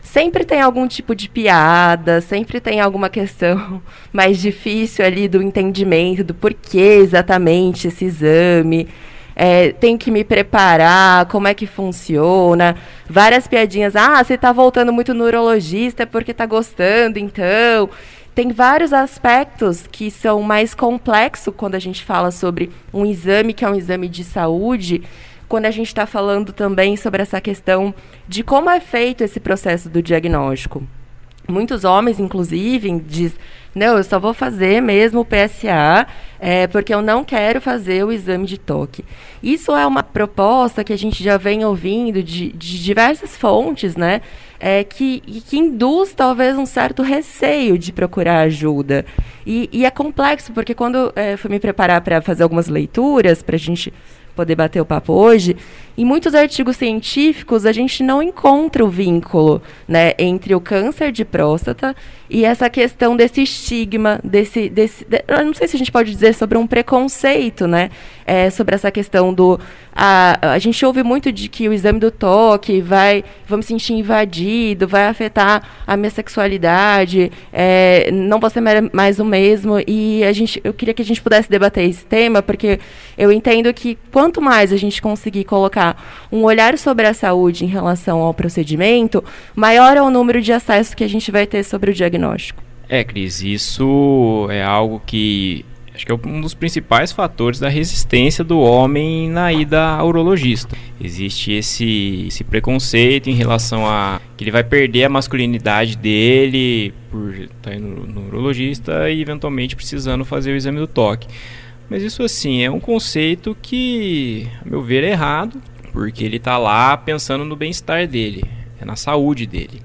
Sempre 0.02 0.44
tem 0.44 0.60
algum 0.60 0.86
tipo 0.86 1.14
de 1.14 1.30
piada, 1.30 2.20
sempre 2.20 2.60
tem 2.60 2.78
alguma 2.78 3.08
questão 3.08 3.82
mais 4.12 4.38
difícil 4.38 5.02
ali 5.02 5.28
do 5.28 5.40
entendimento 5.40 6.22
do 6.22 6.34
porquê 6.34 6.98
exatamente 7.00 7.88
esse 7.88 8.04
exame 8.04 8.86
é, 9.34 9.72
tenho 9.72 9.98
que 9.98 10.10
me 10.10 10.24
preparar, 10.24 11.26
como 11.26 11.48
é 11.48 11.54
que 11.54 11.66
funciona. 11.66 12.76
Várias 13.08 13.46
piadinhas. 13.46 13.96
Ah, 13.96 14.22
você 14.22 14.34
está 14.34 14.52
voltando 14.52 14.92
muito 14.92 15.14
no 15.14 15.24
urologista 15.24 16.02
é 16.02 16.06
porque 16.06 16.30
está 16.30 16.46
gostando, 16.46 17.18
então. 17.18 17.88
Tem 18.34 18.50
vários 18.50 18.94
aspectos 18.94 19.86
que 19.86 20.10
são 20.10 20.40
mais 20.40 20.74
complexos 20.74 21.52
quando 21.54 21.74
a 21.74 21.78
gente 21.78 22.02
fala 22.02 22.30
sobre 22.30 22.70
um 22.92 23.04
exame 23.04 23.52
que 23.52 23.62
é 23.62 23.68
um 23.68 23.74
exame 23.74 24.08
de 24.08 24.24
saúde, 24.24 25.02
quando 25.46 25.66
a 25.66 25.70
gente 25.70 25.88
está 25.88 26.06
falando 26.06 26.50
também 26.50 26.96
sobre 26.96 27.20
essa 27.20 27.42
questão 27.42 27.94
de 28.26 28.42
como 28.42 28.70
é 28.70 28.80
feito 28.80 29.22
esse 29.22 29.38
processo 29.38 29.90
do 29.90 30.02
diagnóstico. 30.02 30.82
Muitos 31.46 31.84
homens, 31.84 32.18
inclusive, 32.18 33.00
diz, 33.00 33.34
não, 33.74 33.96
eu 33.96 34.04
só 34.04 34.18
vou 34.18 34.34
fazer 34.34 34.82
mesmo 34.82 35.20
o 35.20 35.24
PSA, 35.24 36.06
é, 36.38 36.66
porque 36.66 36.92
eu 36.92 37.00
não 37.00 37.24
quero 37.24 37.60
fazer 37.60 38.04
o 38.04 38.12
exame 38.12 38.46
de 38.46 38.58
toque. 38.58 39.04
Isso 39.42 39.74
é 39.74 39.86
uma 39.86 40.02
proposta 40.02 40.84
que 40.84 40.92
a 40.92 40.98
gente 40.98 41.24
já 41.24 41.36
vem 41.38 41.64
ouvindo 41.64 42.22
de, 42.22 42.52
de 42.52 42.82
diversas 42.82 43.36
fontes, 43.36 43.96
né? 43.96 44.20
É, 44.60 44.84
que, 44.84 45.20
que 45.20 45.58
induz 45.58 46.12
talvez 46.14 46.56
um 46.56 46.66
certo 46.66 47.02
receio 47.02 47.78
de 47.78 47.92
procurar 47.92 48.40
ajuda. 48.40 49.04
E, 49.44 49.68
e 49.72 49.84
é 49.84 49.90
complexo, 49.90 50.52
porque 50.52 50.74
quando 50.74 51.12
é, 51.16 51.36
fui 51.36 51.50
me 51.50 51.58
preparar 51.58 52.00
para 52.02 52.22
fazer 52.22 52.42
algumas 52.44 52.68
leituras, 52.68 53.42
para 53.42 53.56
a 53.56 53.58
gente 53.58 53.92
poder 54.34 54.54
bater 54.54 54.80
o 54.80 54.84
papo 54.84 55.12
hoje, 55.12 55.56
em 55.96 56.04
muitos 56.04 56.34
artigos 56.34 56.76
científicos 56.76 57.66
a 57.66 57.72
gente 57.72 58.02
não 58.02 58.22
encontra 58.22 58.82
o 58.84 58.88
vínculo 58.88 59.60
né, 59.86 60.14
entre 60.18 60.54
o 60.54 60.60
câncer 60.60 61.12
de 61.12 61.24
próstata 61.24 61.94
e 62.30 62.46
essa 62.46 62.70
questão 62.70 63.14
desse 63.14 63.42
estigma, 63.42 64.18
desse, 64.24 64.70
desse 64.70 65.04
de, 65.04 65.22
eu 65.28 65.44
não 65.44 65.52
sei 65.52 65.68
se 65.68 65.76
a 65.76 65.78
gente 65.78 65.92
pode 65.92 66.10
dizer 66.10 66.34
sobre 66.34 66.56
um 66.56 66.66
preconceito, 66.66 67.66
né, 67.66 67.90
é, 68.26 68.48
sobre 68.48 68.74
essa 68.74 68.90
questão 68.90 69.34
do 69.34 69.60
a, 69.94 70.54
a 70.54 70.58
gente 70.58 70.84
ouve 70.86 71.02
muito 71.02 71.30
de 71.30 71.46
que 71.50 71.68
o 71.68 71.72
exame 71.74 72.00
do 72.00 72.10
toque 72.10 72.80
vai, 72.80 73.22
vamos 73.46 73.66
sentir 73.66 73.92
invadido, 73.92 74.88
vai 74.88 75.06
afetar 75.06 75.62
a 75.86 75.94
minha 75.94 76.08
sexualidade, 76.08 77.30
é, 77.52 78.10
não 78.10 78.40
vou 78.40 78.48
ser 78.48 78.62
mais 78.92 79.20
o 79.20 79.24
mesmo 79.26 79.78
e 79.86 80.24
a 80.24 80.32
gente, 80.32 80.58
eu 80.64 80.72
queria 80.72 80.94
que 80.94 81.02
a 81.02 81.04
gente 81.04 81.20
pudesse 81.20 81.50
debater 81.50 81.86
esse 81.86 82.06
tema 82.06 82.40
porque 82.42 82.80
eu 83.18 83.30
entendo 83.30 83.72
que 83.74 83.98
quanto 84.22 84.40
mais 84.40 84.72
a 84.72 84.76
gente 84.76 85.02
conseguir 85.02 85.42
colocar 85.42 86.00
um 86.30 86.44
olhar 86.44 86.78
sobre 86.78 87.08
a 87.08 87.12
saúde 87.12 87.64
em 87.64 87.66
relação 87.66 88.20
ao 88.20 88.32
procedimento, 88.32 89.24
maior 89.52 89.96
é 89.96 90.00
o 90.00 90.10
número 90.10 90.40
de 90.40 90.52
acessos 90.52 90.94
que 90.94 91.02
a 91.02 91.08
gente 91.08 91.32
vai 91.32 91.44
ter 91.44 91.64
sobre 91.64 91.90
o 91.90 91.94
diagnóstico. 91.94 92.62
É, 92.88 93.02
Cris, 93.02 93.42
isso 93.42 94.46
é 94.48 94.62
algo 94.62 95.02
que 95.04 95.64
acho 95.92 96.06
que 96.06 96.12
é 96.12 96.14
um 96.14 96.40
dos 96.40 96.54
principais 96.54 97.10
fatores 97.10 97.58
da 97.58 97.68
resistência 97.68 98.44
do 98.44 98.60
homem 98.60 99.28
na 99.28 99.52
ida 99.52 99.82
ao 99.82 100.06
urologista. 100.06 100.76
Existe 101.02 101.50
esse, 101.50 102.26
esse 102.28 102.44
preconceito 102.44 103.28
em 103.28 103.34
relação 103.34 103.84
a 103.84 104.20
que 104.36 104.44
ele 104.44 104.52
vai 104.52 104.62
perder 104.62 105.02
a 105.02 105.08
masculinidade 105.08 105.96
dele 105.96 106.94
por 107.10 107.34
estar 107.34 107.74
indo 107.74 108.06
no 108.06 108.28
urologista 108.28 109.10
e 109.10 109.20
eventualmente 109.20 109.74
precisando 109.74 110.24
fazer 110.24 110.52
o 110.52 110.56
exame 110.56 110.78
do 110.78 110.86
toque. 110.86 111.26
Mas 111.92 112.02
isso 112.02 112.22
assim 112.22 112.62
é 112.62 112.70
um 112.70 112.80
conceito 112.80 113.54
que, 113.60 114.48
a 114.64 114.66
meu 114.66 114.80
ver, 114.80 115.04
é 115.04 115.10
errado, 115.10 115.60
porque 115.92 116.24
ele 116.24 116.38
está 116.38 116.56
lá 116.56 116.96
pensando 116.96 117.44
no 117.44 117.54
bem-estar 117.54 118.08
dele, 118.08 118.42
é 118.80 118.84
na 118.86 118.96
saúde 118.96 119.46
dele. 119.46 119.82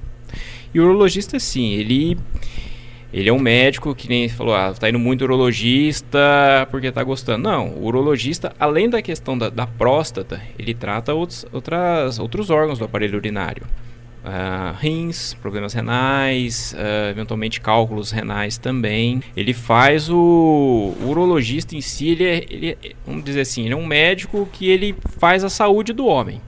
E 0.73 0.79
o 0.79 0.85
urologista, 0.85 1.37
sim, 1.37 1.73
ele 1.73 2.17
ele 3.11 3.27
é 3.27 3.33
um 3.33 3.39
médico 3.39 3.93
que 3.93 4.07
nem 4.07 4.29
falou, 4.29 4.55
ah, 4.55 4.73
tá 4.73 4.87
indo 4.87 4.97
muito 4.97 5.23
urologista 5.23 6.65
porque 6.71 6.93
tá 6.93 7.03
gostando. 7.03 7.43
Não, 7.43 7.71
o 7.71 7.83
urologista, 7.83 8.55
além 8.57 8.89
da 8.89 9.01
questão 9.01 9.37
da, 9.37 9.49
da 9.49 9.67
próstata, 9.67 10.41
ele 10.57 10.73
trata 10.73 11.13
outros, 11.13 11.45
outras, 11.51 12.19
outros 12.19 12.49
órgãos 12.49 12.79
do 12.79 12.85
aparelho 12.85 13.17
urinário. 13.17 13.63
Uh, 14.27 14.75
rins, 14.77 15.33
problemas 15.35 15.71
renais, 15.71 16.73
uh, 16.73 17.11
eventualmente 17.11 17.61
cálculos 17.61 18.11
renais 18.11 18.57
também. 18.57 19.23
Ele 19.37 19.53
faz 19.53 20.09
o, 20.09 20.93
o 21.01 21.05
urologista 21.07 21.77
em 21.77 21.81
si, 21.81 22.09
ele, 22.09 22.25
é, 22.25 22.45
ele 22.49 22.69
é, 22.71 22.91
vamos 23.05 23.23
dizer 23.23 23.39
assim, 23.39 23.63
ele 23.63 23.73
é 23.73 23.77
um 23.77 23.85
médico 23.85 24.45
que 24.51 24.69
ele 24.69 24.93
faz 25.17 25.45
a 25.45 25.49
saúde 25.49 25.93
do 25.93 26.05
homem. 26.05 26.41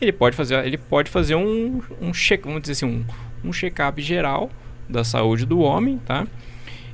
Ele 0.00 0.10
pode 0.10 0.36
fazer, 0.36 0.64
ele 0.64 0.78
pode 0.78 1.10
fazer 1.10 1.34
um, 1.34 1.82
um 2.00 2.12
check, 2.12 2.44
vamos 2.44 2.62
dizer 2.62 2.72
assim, 2.72 2.86
um, 2.86 3.04
um 3.44 3.52
check-up 3.52 4.00
geral 4.00 4.48
da 4.88 5.04
saúde 5.04 5.44
do 5.44 5.58
homem, 5.58 5.98
tá? 5.98 6.26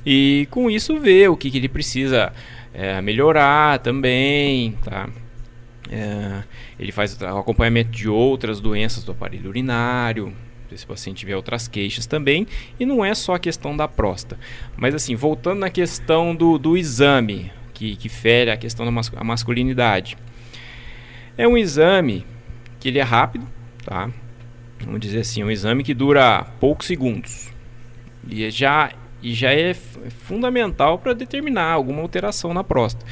E 0.05 0.49
com 0.51 0.69
isso 0.69 0.99
ver 0.99 1.29
o 1.29 1.37
que, 1.37 1.49
que 1.49 1.57
ele 1.57 1.69
precisa 1.69 2.33
é, 2.73 3.01
melhorar 3.01 3.79
também, 3.79 4.73
tá? 4.83 5.07
É, 5.89 6.43
ele 6.79 6.91
faz 6.91 7.19
o 7.21 7.37
acompanhamento 7.37 7.91
de 7.91 8.09
outras 8.09 8.59
doenças 8.59 9.03
do 9.03 9.11
aparelho 9.11 9.49
urinário, 9.49 10.33
se 10.75 10.83
o 10.83 10.87
paciente 10.87 11.19
tiver 11.19 11.35
outras 11.35 11.67
queixas 11.67 12.05
também, 12.05 12.47
e 12.79 12.85
não 12.85 13.03
é 13.05 13.13
só 13.13 13.35
a 13.35 13.39
questão 13.39 13.75
da 13.75 13.87
próstata. 13.87 14.39
Mas 14.75 14.95
assim, 14.95 15.15
voltando 15.15 15.59
na 15.59 15.69
questão 15.69 16.35
do, 16.35 16.57
do 16.57 16.75
exame, 16.75 17.51
que, 17.73 17.95
que 17.95 18.09
fere 18.09 18.51
a 18.51 18.57
questão 18.57 18.85
da 18.85 18.91
mas 18.91 19.09
masculinidade. 19.09 20.17
É 21.37 21.47
um 21.47 21.57
exame 21.57 22.25
que 22.79 22.87
ele 22.87 22.99
é 22.99 23.03
rápido, 23.03 23.47
tá? 23.83 24.09
Vamos 24.83 24.99
dizer 24.99 25.19
assim, 25.19 25.43
um 25.43 25.51
exame 25.51 25.83
que 25.83 25.93
dura 25.93 26.45
poucos 26.59 26.87
segundos. 26.87 27.49
E 28.27 28.49
já, 28.49 28.91
e 29.21 29.33
já 29.33 29.51
é 29.53 29.73
fundamental 29.73 30.97
para 30.97 31.13
determinar 31.13 31.71
alguma 31.71 32.01
alteração 32.01 32.53
na 32.53 32.63
próstata. 32.63 33.05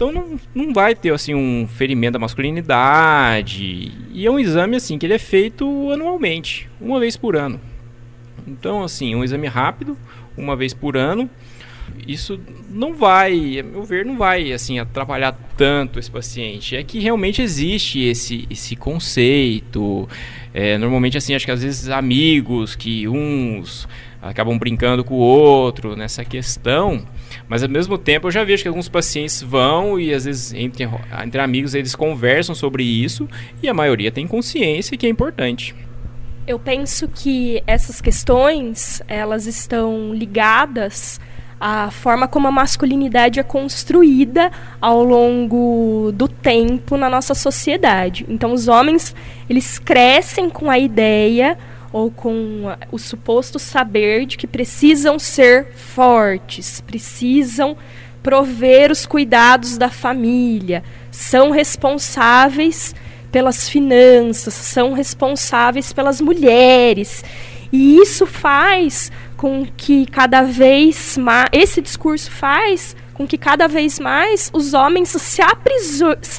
Então 0.00 0.10
não, 0.10 0.40
não 0.54 0.72
vai 0.72 0.94
ter 0.94 1.12
assim 1.12 1.34
um 1.34 1.68
ferimento 1.68 2.14
da 2.14 2.18
masculinidade. 2.18 3.92
E 4.14 4.26
é 4.26 4.30
um 4.30 4.40
exame 4.40 4.74
assim 4.74 4.96
que 4.96 5.04
ele 5.04 5.12
é 5.12 5.18
feito 5.18 5.90
anualmente, 5.92 6.70
uma 6.80 6.98
vez 6.98 7.18
por 7.18 7.36
ano. 7.36 7.60
Então 8.48 8.82
assim, 8.82 9.14
um 9.14 9.22
exame 9.22 9.46
rápido, 9.46 9.98
uma 10.38 10.56
vez 10.56 10.72
por 10.72 10.96
ano. 10.96 11.28
Isso 12.08 12.40
não 12.70 12.94
vai, 12.94 13.58
a 13.58 13.62
meu 13.62 13.82
ver, 13.82 14.06
não 14.06 14.16
vai 14.16 14.54
assim 14.54 14.78
atrapalhar 14.78 15.38
tanto 15.54 15.98
esse 15.98 16.10
paciente. 16.10 16.76
É 16.76 16.82
que 16.82 16.98
realmente 16.98 17.42
existe 17.42 18.00
esse, 18.00 18.46
esse 18.48 18.76
conceito. 18.76 20.08
É, 20.54 20.78
normalmente 20.78 21.18
assim, 21.18 21.34
acho 21.34 21.44
que 21.44 21.52
às 21.52 21.62
vezes 21.62 21.90
amigos 21.90 22.74
que 22.74 23.06
uns 23.06 23.86
acabam 24.22 24.58
brincando 24.58 25.04
com 25.04 25.16
o 25.16 25.18
outro 25.18 25.94
nessa 25.94 26.24
questão. 26.24 27.04
Mas 27.50 27.64
ao 27.64 27.68
mesmo 27.68 27.98
tempo 27.98 28.28
eu 28.28 28.30
já 28.30 28.44
vejo 28.44 28.62
que 28.62 28.68
alguns 28.68 28.88
pacientes 28.88 29.42
vão 29.42 29.98
e 29.98 30.14
às 30.14 30.24
vezes 30.24 30.54
entre, 30.54 30.88
entre 31.20 31.40
amigos 31.40 31.74
eles 31.74 31.96
conversam 31.96 32.54
sobre 32.54 32.84
isso 32.84 33.28
e 33.60 33.68
a 33.68 33.74
maioria 33.74 34.12
tem 34.12 34.24
consciência 34.24 34.96
que 34.96 35.04
é 35.04 35.08
importante. 35.08 35.74
Eu 36.46 36.60
penso 36.60 37.08
que 37.08 37.60
essas 37.66 38.00
questões 38.00 39.02
elas 39.08 39.46
estão 39.46 40.14
ligadas 40.14 41.20
à 41.58 41.90
forma 41.90 42.28
como 42.28 42.46
a 42.46 42.52
masculinidade 42.52 43.40
é 43.40 43.42
construída 43.42 44.52
ao 44.80 45.02
longo 45.02 46.12
do 46.14 46.28
tempo 46.28 46.96
na 46.96 47.10
nossa 47.10 47.34
sociedade. 47.34 48.24
Então 48.28 48.52
os 48.52 48.68
homens 48.68 49.12
eles 49.48 49.76
crescem 49.76 50.48
com 50.48 50.70
a 50.70 50.78
ideia 50.78 51.58
ou 51.92 52.10
com 52.10 52.64
o 52.90 52.98
suposto 52.98 53.58
saber 53.58 54.26
de 54.26 54.36
que 54.36 54.46
precisam 54.46 55.18
ser 55.18 55.72
fortes, 55.74 56.80
precisam 56.80 57.76
prover 58.22 58.90
os 58.92 59.06
cuidados 59.06 59.78
da 59.78 59.88
família, 59.88 60.84
são 61.10 61.50
responsáveis 61.50 62.94
pelas 63.32 63.68
finanças, 63.68 64.54
são 64.54 64.92
responsáveis 64.92 65.92
pelas 65.92 66.20
mulheres. 66.20 67.24
E 67.72 67.98
isso 67.98 68.26
faz 68.26 69.10
com 69.36 69.64
que 69.64 70.06
cada 70.06 70.42
vez 70.42 71.16
mais. 71.16 71.48
Esse 71.52 71.80
discurso 71.80 72.30
faz 72.30 72.96
com 73.14 73.26
que 73.26 73.38
cada 73.38 73.68
vez 73.68 73.98
mais 74.00 74.50
os 74.52 74.74
homens 74.74 75.10
se, 75.10 75.42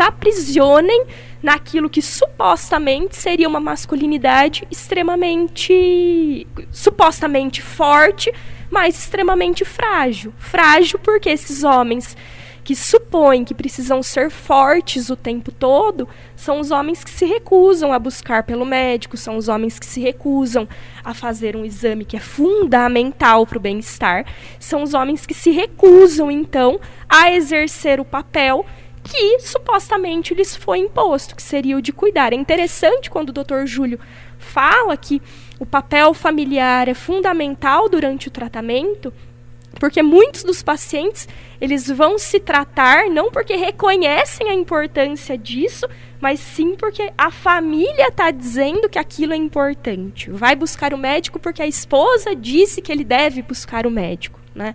aprisionem 0.04 1.06
naquilo 1.42 1.90
que 1.90 2.02
supostamente 2.02 3.16
seria 3.16 3.48
uma 3.48 3.60
masculinidade 3.60 4.68
extremamente 4.70 6.48
supostamente 6.72 7.62
forte, 7.62 8.32
mas 8.70 8.98
extremamente 8.98 9.66
frágil. 9.66 10.34
Frágil 10.38 11.00
porque 11.00 11.30
esses 11.30 11.64
homens 11.64 12.16
que 12.64 12.76
supõem 12.76 13.44
que 13.44 13.54
precisam 13.54 14.04
ser 14.04 14.30
fortes 14.30 15.10
o 15.10 15.16
tempo 15.16 15.52
todo 15.52 16.08
são 16.36 16.60
os 16.60 16.72
homens 16.72 17.04
que 17.04 17.10
se 17.10 17.26
recusam 17.26 17.92
a 17.92 18.00
buscar 18.00 18.44
pelo 18.44 18.66
médico, 18.66 19.18
são 19.18 19.36
os 19.36 19.48
homens 19.48 19.80
que 19.80 19.86
se 19.86 20.00
recusam 20.00 20.68
a 21.04 21.14
fazer 21.14 21.56
um 21.56 21.66
exame 21.66 22.06
que 22.06 22.16
é 22.16 22.20
fundamental 22.20 23.46
para 23.46 23.58
o 23.58 23.62
bem-estar, 23.62 24.26
são 24.60 24.84
os 24.84 24.94
homens 24.94 25.26
que 25.26 25.34
se 25.34 25.52
recusam, 25.52 26.30
então, 26.30 26.80
a 27.10 27.32
exercer 27.32 28.00
o 28.00 28.06
papel 28.06 28.66
que 29.04 29.40
supostamente 29.40 30.34
lhes 30.34 30.56
foi 30.56 30.80
imposto, 30.80 31.36
que 31.36 31.44
seria 31.44 31.78
o 31.78 31.82
de 31.82 31.92
cuidar. 31.92 32.34
É 32.34 32.36
interessante 32.36 33.10
quando 33.10 33.30
o 33.30 33.34
Dr. 33.34 33.66
Júlio 33.66 34.00
fala 34.38 34.96
que 34.98 35.22
o 35.60 35.66
papel 35.66 36.14
familiar 36.14 36.88
é 36.88 36.94
fundamental 36.94 37.88
durante 37.88 38.28
o 38.28 38.32
tratamento, 38.32 39.14
porque 39.80 40.02
muitos 40.02 40.44
dos 40.44 40.62
pacientes 40.62 41.28
eles 41.60 41.88
vão 41.88 42.18
se 42.18 42.40
tratar 42.40 43.10
não 43.10 43.32
porque 43.32 43.56
reconhecem 43.56 44.50
a 44.50 44.54
importância 44.54 45.38
disso, 45.38 45.88
mas 46.20 46.40
sim 46.40 46.76
porque 46.76 47.12
a 47.18 47.32
família 47.32 48.08
está 48.08 48.32
dizendo 48.32 48.90
que 48.90 49.00
aquilo 49.00 49.34
é 49.34 49.38
importante. 49.38 50.30
Vai 50.30 50.56
buscar 50.56 50.94
o 50.94 50.98
médico 50.98 51.40
porque 51.40 51.62
a 51.62 51.68
esposa 51.68 52.36
disse 52.36 52.82
que 52.82 52.92
ele 52.92 53.04
deve 53.04 53.42
buscar 53.42 53.88
o 53.88 53.92
médico, 53.92 54.40
né? 54.54 54.74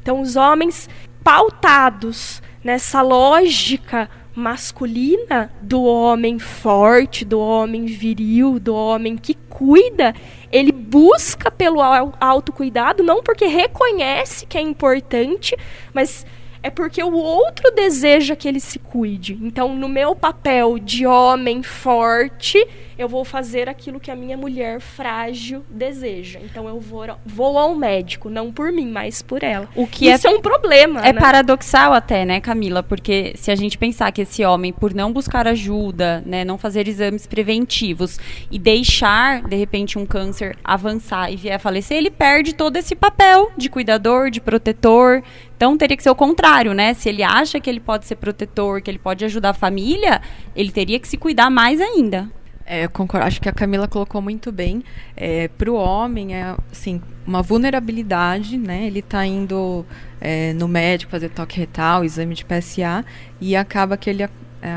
Então 0.00 0.20
os 0.20 0.36
homens 0.36 0.88
pautados 1.26 2.40
nessa 2.62 3.02
lógica 3.02 4.08
masculina 4.32 5.52
do 5.60 5.82
homem 5.82 6.38
forte, 6.38 7.24
do 7.24 7.40
homem 7.40 7.86
viril, 7.86 8.60
do 8.60 8.72
homem 8.72 9.16
que 9.16 9.34
cuida, 9.34 10.14
ele 10.52 10.70
busca 10.70 11.50
pelo 11.50 11.80
autocuidado 12.20 13.02
não 13.02 13.24
porque 13.24 13.46
reconhece 13.46 14.46
que 14.46 14.56
é 14.56 14.60
importante, 14.60 15.56
mas 15.92 16.24
é 16.66 16.70
porque 16.70 17.00
o 17.00 17.12
outro 17.12 17.70
deseja 17.70 18.34
que 18.34 18.48
ele 18.48 18.58
se 18.58 18.80
cuide. 18.80 19.38
Então, 19.40 19.76
no 19.76 19.88
meu 19.88 20.16
papel 20.16 20.80
de 20.80 21.06
homem 21.06 21.62
forte, 21.62 22.58
eu 22.98 23.08
vou 23.08 23.24
fazer 23.24 23.68
aquilo 23.68 24.00
que 24.00 24.10
a 24.10 24.16
minha 24.16 24.36
mulher 24.36 24.80
frágil 24.80 25.64
deseja. 25.70 26.40
Então, 26.42 26.66
eu 26.66 26.80
vou, 26.80 27.04
vou 27.24 27.56
ao 27.56 27.76
médico, 27.76 28.28
não 28.28 28.50
por 28.50 28.72
mim, 28.72 28.90
mas 28.90 29.22
por 29.22 29.44
ela. 29.44 29.68
O 29.76 29.86
que 29.86 30.08
Isso 30.08 30.26
é, 30.26 30.30
é 30.32 30.34
um 30.34 30.40
problema. 30.40 31.06
É 31.06 31.12
né? 31.12 31.20
paradoxal 31.20 31.92
até, 31.92 32.24
né, 32.24 32.40
Camila? 32.40 32.82
Porque 32.82 33.34
se 33.36 33.52
a 33.52 33.54
gente 33.54 33.78
pensar 33.78 34.10
que 34.10 34.22
esse 34.22 34.44
homem, 34.44 34.72
por 34.72 34.92
não 34.92 35.12
buscar 35.12 35.46
ajuda, 35.46 36.20
né, 36.26 36.44
não 36.44 36.58
fazer 36.58 36.88
exames 36.88 37.28
preventivos 37.28 38.18
e 38.50 38.58
deixar, 38.58 39.42
de 39.42 39.54
repente, 39.54 40.00
um 40.00 40.04
câncer 40.04 40.58
avançar 40.64 41.30
e 41.30 41.36
vier 41.36 41.54
a 41.54 41.60
falecer, 41.60 41.96
ele 41.96 42.10
perde 42.10 42.56
todo 42.56 42.76
esse 42.76 42.96
papel 42.96 43.52
de 43.56 43.70
cuidador, 43.70 44.30
de 44.30 44.40
protetor. 44.40 45.22
Então 45.56 45.76
teria 45.76 45.96
que 45.96 46.02
ser 46.02 46.10
o 46.10 46.14
contrário, 46.14 46.74
né? 46.74 46.92
Se 46.94 47.08
ele 47.08 47.22
acha 47.22 47.58
que 47.58 47.68
ele 47.68 47.80
pode 47.80 48.04
ser 48.06 48.16
protetor, 48.16 48.82
que 48.82 48.90
ele 48.90 48.98
pode 48.98 49.24
ajudar 49.24 49.50
a 49.50 49.54
família, 49.54 50.20
ele 50.54 50.70
teria 50.70 51.00
que 51.00 51.08
se 51.08 51.16
cuidar 51.16 51.50
mais 51.50 51.80
ainda. 51.80 52.30
É, 52.66 52.84
eu 52.84 52.90
concordo. 52.90 53.26
Acho 53.26 53.40
que 53.40 53.48
a 53.48 53.52
Camila 53.52 53.86
colocou 53.86 54.20
muito 54.20 54.50
bem. 54.50 54.82
É, 55.16 55.48
Para 55.48 55.70
o 55.70 55.74
homem, 55.74 56.34
é 56.34 56.54
assim, 56.70 57.00
uma 57.24 57.40
vulnerabilidade, 57.40 58.58
né? 58.58 58.86
Ele 58.86 58.98
está 58.98 59.24
indo 59.24 59.86
é, 60.20 60.52
no 60.52 60.66
médico 60.66 61.12
fazer 61.12 61.30
toque 61.30 61.58
retal, 61.58 62.04
exame 62.04 62.34
de 62.34 62.44
PSA, 62.44 63.04
e 63.40 63.54
acaba 63.54 63.96
que 63.96 64.10
ele 64.10 64.24
é, 64.24 64.28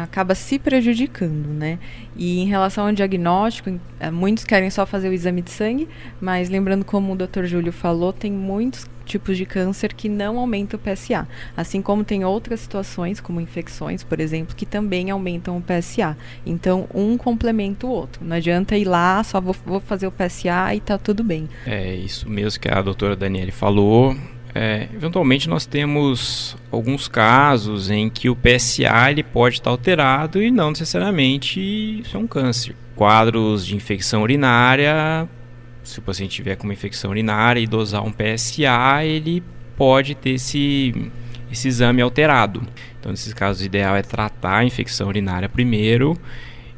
acaba 0.03 0.35
se 0.35 0.59
prejudicando, 0.59 1.47
né? 1.47 1.79
E 2.15 2.39
em 2.39 2.45
relação 2.45 2.85
ao 2.85 2.91
diagnóstico, 2.93 3.79
é, 3.99 4.11
muitos 4.11 4.43
querem 4.43 4.69
só 4.69 4.85
fazer 4.85 5.09
o 5.09 5.13
exame 5.13 5.41
de 5.41 5.49
sangue, 5.49 5.89
mas 6.21 6.47
lembrando 6.47 6.85
como 6.85 7.13
o 7.13 7.15
Dr. 7.15 7.45
Júlio 7.45 7.71
falou, 7.71 8.13
tem 8.13 8.31
muitos 8.31 8.85
tipos 9.09 9.35
de 9.35 9.45
câncer 9.45 9.93
que 9.93 10.07
não 10.07 10.37
aumentam 10.37 10.79
o 10.79 10.81
PSA, 10.81 11.27
assim 11.57 11.81
como 11.81 12.03
tem 12.03 12.23
outras 12.23 12.61
situações, 12.61 13.19
como 13.19 13.41
infecções, 13.41 14.03
por 14.03 14.19
exemplo, 14.19 14.55
que 14.55 14.65
também 14.65 15.09
aumentam 15.09 15.57
o 15.57 15.61
PSA. 15.61 16.15
Então, 16.45 16.87
um 16.93 17.17
complementa 17.17 17.87
o 17.87 17.89
outro. 17.89 18.23
Não 18.23 18.35
adianta 18.35 18.77
ir 18.77 18.85
lá, 18.85 19.23
só 19.23 19.41
vou, 19.41 19.55
vou 19.65 19.79
fazer 19.79 20.07
o 20.07 20.11
PSA 20.11 20.75
e 20.75 20.79
tá 20.79 20.97
tudo 20.97 21.23
bem. 21.23 21.49
É 21.65 21.95
isso 21.95 22.29
mesmo 22.29 22.59
que 22.59 22.69
a 22.69 22.81
doutora 22.81 23.15
Daniele 23.15 23.51
falou. 23.51 24.15
É, 24.53 24.87
eventualmente 24.93 25.47
nós 25.47 25.65
temos 25.65 26.57
alguns 26.71 27.07
casos 27.07 27.89
em 27.89 28.09
que 28.09 28.29
o 28.29 28.35
PSA 28.35 29.11
ele 29.11 29.23
pode 29.23 29.55
estar 29.55 29.69
alterado 29.69 30.41
e 30.41 30.49
não 30.49 30.71
necessariamente 30.71 31.59
isso 32.01 32.17
é 32.17 32.19
um 32.19 32.27
câncer. 32.27 32.75
Quadros 32.95 33.65
de 33.65 33.75
infecção 33.75 34.23
urinária, 34.23 35.27
se 35.89 35.99
o 35.99 36.01
paciente 36.01 36.31
tiver 36.31 36.55
com 36.55 36.65
uma 36.65 36.73
infecção 36.73 37.11
urinária 37.11 37.59
e 37.59 37.67
dosar 37.67 38.03
um 38.03 38.11
PSA, 38.11 39.03
ele 39.03 39.43
pode 39.75 40.15
ter 40.15 40.31
esse, 40.31 40.93
esse 41.51 41.67
exame 41.67 42.01
alterado. 42.01 42.61
Então, 42.99 43.11
nesses 43.11 43.33
casos, 43.33 43.61
o 43.61 43.65
ideal 43.65 43.95
é 43.95 44.01
tratar 44.01 44.57
a 44.57 44.65
infecção 44.65 45.07
urinária 45.07 45.49
primeiro 45.49 46.17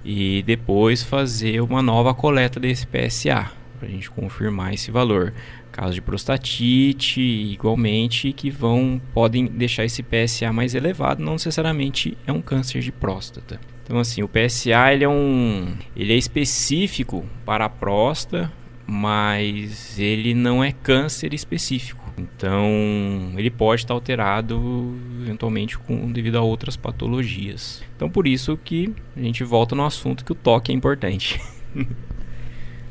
e 0.04 0.44
depois 0.44 1.04
fazer 1.04 1.62
uma 1.62 1.82
nova 1.82 2.14
coleta 2.14 2.60
desse 2.60 2.88
PSA 2.88 3.52
para 3.78 3.88
a 3.88 3.92
gente 3.92 4.10
confirmar 4.12 4.74
esse 4.74 4.92
valor. 4.92 5.34
Casos 5.72 5.96
de 5.96 6.02
prostatite, 6.02 7.22
igualmente, 7.22 8.32
que 8.32 8.50
vão 8.50 9.02
podem 9.14 9.46
deixar 9.46 9.86
esse 9.86 10.04
PSA 10.04 10.54
mais 10.54 10.76
elevado, 10.76 11.24
não 11.24 11.34
necessariamente 11.34 12.18
é 12.28 12.32
um 12.32 12.42
câncer 12.42 12.82
de 12.82 12.92
próstata. 12.92 13.60
Então, 13.84 13.98
assim, 13.98 14.22
o 14.22 14.30
PSA 14.30 14.94
ele 14.94 15.04
é 15.04 15.10
um, 15.10 15.74
ele 15.96 16.14
é 16.14 16.18
específico 16.18 17.26
para 17.46 17.66
a 17.66 17.70
próstata, 17.70 18.52
mas 18.92 19.98
ele 19.98 20.34
não 20.34 20.62
é 20.62 20.74
câncer 20.74 21.34
específico. 21.34 22.04
Então, 22.18 23.32
ele 23.38 23.50
pode 23.50 23.84
estar 23.84 23.94
alterado 23.94 24.94
eventualmente 25.22 25.78
com, 25.78 26.12
devido 26.12 26.36
a 26.36 26.42
outras 26.42 26.76
patologias. 26.76 27.82
Então, 27.96 28.10
por 28.10 28.28
isso 28.28 28.60
que 28.62 28.94
a 29.16 29.22
gente 29.22 29.46
volta 29.46 29.74
no 29.76 29.86
assunto 29.86 30.26
que 30.26 30.34
o 30.34 30.36
toque 30.36 30.74
é 30.74 30.76
importante. 30.76 31.40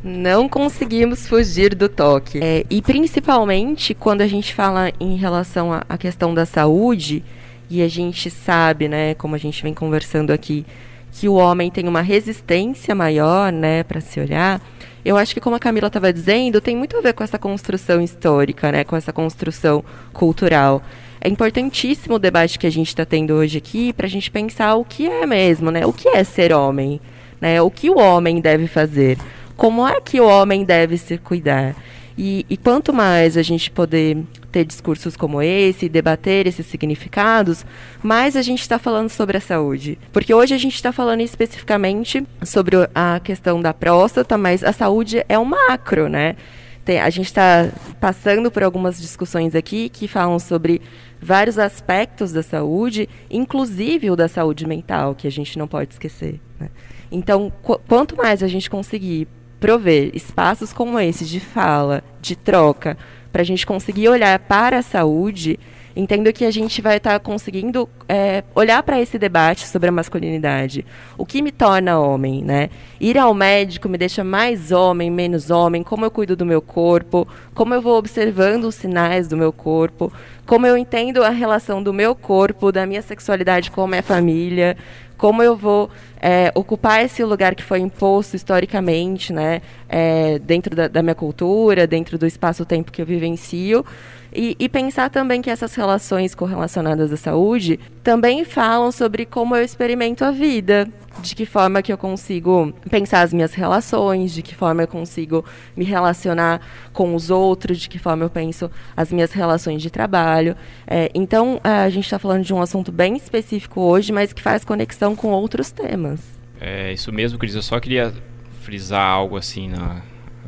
Não 0.02 0.48
conseguimos 0.48 1.28
fugir 1.28 1.74
do 1.74 1.86
toque. 1.86 2.38
É, 2.42 2.64
e 2.70 2.80
principalmente 2.80 3.92
quando 3.92 4.22
a 4.22 4.26
gente 4.26 4.54
fala 4.54 4.90
em 4.98 5.16
relação 5.16 5.70
à 5.86 5.98
questão 5.98 6.32
da 6.32 6.46
saúde, 6.46 7.22
e 7.68 7.82
a 7.82 7.88
gente 7.88 8.30
sabe, 8.30 8.88
né, 8.88 9.14
como 9.16 9.34
a 9.34 9.38
gente 9.38 9.62
vem 9.62 9.74
conversando 9.74 10.30
aqui, 10.30 10.64
que 11.12 11.28
o 11.28 11.34
homem 11.34 11.70
tem 11.70 11.86
uma 11.86 12.00
resistência 12.00 12.94
maior, 12.94 13.52
né, 13.52 13.82
para 13.82 14.00
se 14.00 14.18
olhar. 14.18 14.62
Eu 15.04 15.16
acho 15.16 15.34
que 15.34 15.40
como 15.40 15.56
a 15.56 15.60
Camila 15.60 15.86
estava 15.86 16.12
dizendo, 16.12 16.60
tem 16.60 16.76
muito 16.76 16.96
a 16.96 17.00
ver 17.00 17.14
com 17.14 17.24
essa 17.24 17.38
construção 17.38 18.00
histórica, 18.00 18.70
né, 18.70 18.84
com 18.84 18.96
essa 18.96 19.12
construção 19.12 19.84
cultural. 20.12 20.82
É 21.20 21.28
importantíssimo 21.28 22.14
o 22.14 22.18
debate 22.18 22.58
que 22.58 22.66
a 22.66 22.70
gente 22.70 22.88
está 22.88 23.04
tendo 23.04 23.34
hoje 23.34 23.58
aqui 23.58 23.92
para 23.92 24.06
a 24.06 24.10
gente 24.10 24.30
pensar 24.30 24.74
o 24.74 24.84
que 24.84 25.06
é 25.06 25.26
mesmo, 25.26 25.70
né, 25.70 25.86
o 25.86 25.92
que 25.92 26.08
é 26.08 26.24
ser 26.24 26.52
homem, 26.52 27.00
né, 27.40 27.60
o 27.60 27.70
que 27.70 27.90
o 27.90 27.98
homem 27.98 28.40
deve 28.40 28.66
fazer 28.66 29.18
como 29.60 29.86
é 29.86 30.00
que 30.00 30.18
o 30.18 30.26
homem 30.26 30.64
deve 30.64 30.96
se 30.96 31.18
cuidar. 31.18 31.76
E, 32.16 32.46
e, 32.48 32.56
quanto 32.56 32.94
mais 32.94 33.36
a 33.36 33.42
gente 33.42 33.70
poder 33.70 34.16
ter 34.50 34.64
discursos 34.64 35.16
como 35.16 35.40
esse, 35.40 35.88
debater 35.88 36.46
esses 36.46 36.66
significados, 36.66 37.64
mais 38.02 38.36
a 38.36 38.42
gente 38.42 38.60
está 38.60 38.78
falando 38.78 39.08
sobre 39.08 39.36
a 39.36 39.40
saúde. 39.40 39.98
Porque 40.12 40.34
hoje 40.34 40.54
a 40.54 40.58
gente 40.58 40.74
está 40.74 40.92
falando 40.92 41.20
especificamente 41.20 42.26
sobre 42.42 42.76
a 42.94 43.20
questão 43.22 43.60
da 43.60 43.72
próstata, 43.72 44.36
mas 44.36 44.64
a 44.64 44.72
saúde 44.72 45.24
é 45.28 45.38
um 45.38 45.44
macro, 45.44 46.08
né? 46.08 46.36
Tem, 46.84 46.98
a 46.98 47.10
gente 47.10 47.26
está 47.26 47.70
passando 48.00 48.50
por 48.50 48.62
algumas 48.62 49.00
discussões 49.00 49.54
aqui 49.54 49.88
que 49.88 50.08
falam 50.08 50.38
sobre 50.38 50.80
vários 51.20 51.58
aspectos 51.58 52.32
da 52.32 52.42
saúde, 52.42 53.08
inclusive 53.30 54.10
o 54.10 54.16
da 54.16 54.28
saúde 54.28 54.66
mental, 54.66 55.14
que 55.14 55.26
a 55.26 55.30
gente 55.30 55.58
não 55.58 55.68
pode 55.68 55.92
esquecer. 55.92 56.40
Né? 56.58 56.68
Então, 57.12 57.52
qu 57.62 57.78
quanto 57.86 58.16
mais 58.16 58.42
a 58.42 58.48
gente 58.48 58.70
conseguir 58.70 59.28
prover 59.60 60.10
espaços 60.14 60.72
como 60.72 60.98
esse 60.98 61.26
de 61.26 61.38
fala, 61.38 62.02
de 62.20 62.34
troca, 62.34 62.96
para 63.32 63.42
a 63.42 63.44
gente 63.44 63.66
conseguir 63.66 64.08
olhar 64.08 64.38
para 64.38 64.78
a 64.78 64.82
saúde, 64.82 65.58
entendo 65.94 66.32
que 66.32 66.44
a 66.44 66.50
gente 66.50 66.80
vai 66.80 66.96
estar 66.96 67.12
tá 67.12 67.18
conseguindo 67.18 67.88
é, 68.08 68.44
olhar 68.54 68.82
para 68.82 69.00
esse 69.00 69.18
debate 69.18 69.66
sobre 69.66 69.88
a 69.88 69.92
masculinidade. 69.92 70.84
O 71.18 71.26
que 71.26 71.42
me 71.42 71.50
torna 71.50 71.98
homem, 71.98 72.42
né? 72.42 72.70
Ir 73.00 73.18
ao 73.18 73.34
médico 73.34 73.88
me 73.88 73.98
deixa 73.98 74.22
mais 74.22 74.72
homem, 74.72 75.10
menos 75.10 75.50
homem, 75.50 75.82
como 75.82 76.04
eu 76.04 76.10
cuido 76.10 76.36
do 76.36 76.46
meu 76.46 76.62
corpo, 76.62 77.26
como 77.54 77.74
eu 77.74 77.82
vou 77.82 77.96
observando 77.98 78.64
os 78.64 78.74
sinais 78.74 79.28
do 79.28 79.36
meu 79.36 79.52
corpo, 79.52 80.12
como 80.46 80.66
eu 80.66 80.76
entendo 80.76 81.22
a 81.22 81.30
relação 81.30 81.82
do 81.82 81.92
meu 81.92 82.14
corpo, 82.14 82.72
da 82.72 82.86
minha 82.86 83.02
sexualidade 83.02 83.70
com 83.70 83.82
a 83.82 83.88
minha 83.88 84.02
família, 84.02 84.76
como 85.20 85.42
eu 85.42 85.54
vou 85.54 85.90
é, 86.18 86.50
ocupar 86.54 87.04
esse 87.04 87.22
lugar 87.22 87.54
que 87.54 87.62
foi 87.62 87.78
imposto 87.78 88.34
historicamente, 88.34 89.34
né, 89.34 89.60
é, 89.86 90.38
dentro 90.38 90.74
da, 90.74 90.88
da, 90.88 91.02
minha 91.02 91.14
cultura, 91.14 91.86
dentro 91.86 92.16
do 92.16 92.26
espaço-tempo 92.26 92.90
que 92.90 93.02
eu 93.02 93.06
vivencio, 93.06 93.84
e, 94.32 94.56
e, 94.58 94.66
pensar 94.66 95.10
também 95.10 95.42
que 95.42 95.50
essas 95.50 95.74
relações 95.74 96.34
correlacionadas 96.34 97.12
à 97.12 97.18
saúde 97.18 97.78
também 98.02 98.44
falam 98.44 98.90
sobre 98.90 99.26
como 99.26 99.54
eu 99.54 99.62
experimento 99.62 100.24
a 100.24 100.30
vida, 100.30 100.88
de 101.20 101.34
que 101.34 101.46
forma 101.46 101.82
que 101.82 101.92
eu 101.92 101.98
consigo 101.98 102.72
pensar 102.90 103.22
as 103.22 103.32
minhas 103.32 103.54
relações, 103.54 104.32
de 104.32 104.42
que 104.42 104.54
forma 104.54 104.82
eu 104.82 104.88
consigo 104.88 105.44
me 105.76 105.84
relacionar 105.84 106.60
com 106.92 107.14
os 107.14 107.30
outros, 107.30 107.78
de 107.78 107.88
que 107.88 107.98
forma 107.98 108.24
eu 108.24 108.30
penso 108.30 108.70
as 108.96 109.12
minhas 109.12 109.32
relações 109.32 109.82
de 109.82 109.90
trabalho. 109.90 110.56
É, 110.86 111.10
então, 111.14 111.60
a 111.62 111.88
gente 111.88 112.04
está 112.04 112.18
falando 112.18 112.44
de 112.44 112.52
um 112.52 112.60
assunto 112.60 112.90
bem 112.90 113.16
específico 113.16 113.80
hoje, 113.80 114.12
mas 114.12 114.32
que 114.32 114.42
faz 114.42 114.64
conexão 114.64 115.14
com 115.14 115.28
outros 115.28 115.70
temas. 115.70 116.20
É 116.60 116.92
isso 116.92 117.12
mesmo, 117.12 117.38
Cris. 117.38 117.54
Eu 117.54 117.62
só 117.62 117.78
queria 117.80 118.12
frisar 118.60 119.06
algo 119.06 119.36
assim 119.36 119.68
na, 119.68 120.02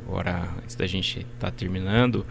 agora, 0.07 0.49
antes 0.63 0.77
da 0.77 0.87
gente 0.87 1.21
estar 1.21 1.51
tá 1.51 1.51
terminando. 1.51 2.27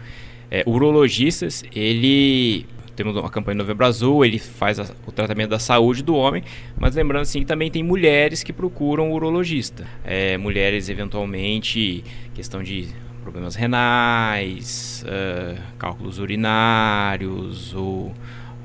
É, 0.50 0.62
urologistas, 0.66 1.64
ele 1.74 2.66
temos 2.94 3.16
uma 3.16 3.30
campanha 3.30 3.58
Novembro 3.58 3.86
Azul, 3.86 4.24
ele 4.24 4.38
faz 4.38 4.78
a, 4.78 4.86
o 5.06 5.12
tratamento 5.12 5.50
da 5.50 5.58
saúde 5.58 6.02
do 6.02 6.14
homem, 6.14 6.42
mas 6.78 6.94
lembrando 6.94 7.22
assim 7.22 7.40
que 7.40 7.46
também 7.46 7.70
tem 7.70 7.82
mulheres 7.82 8.42
que 8.42 8.52
procuram 8.52 9.10
o 9.10 9.14
urologista. 9.14 9.86
É, 10.04 10.36
mulheres 10.36 10.88
eventualmente 10.88 12.04
questão 12.34 12.62
de 12.62 12.88
problemas 13.22 13.54
renais, 13.54 15.04
uh, 15.06 15.60
cálculos 15.78 16.18
urinários 16.18 17.72
ou 17.72 18.12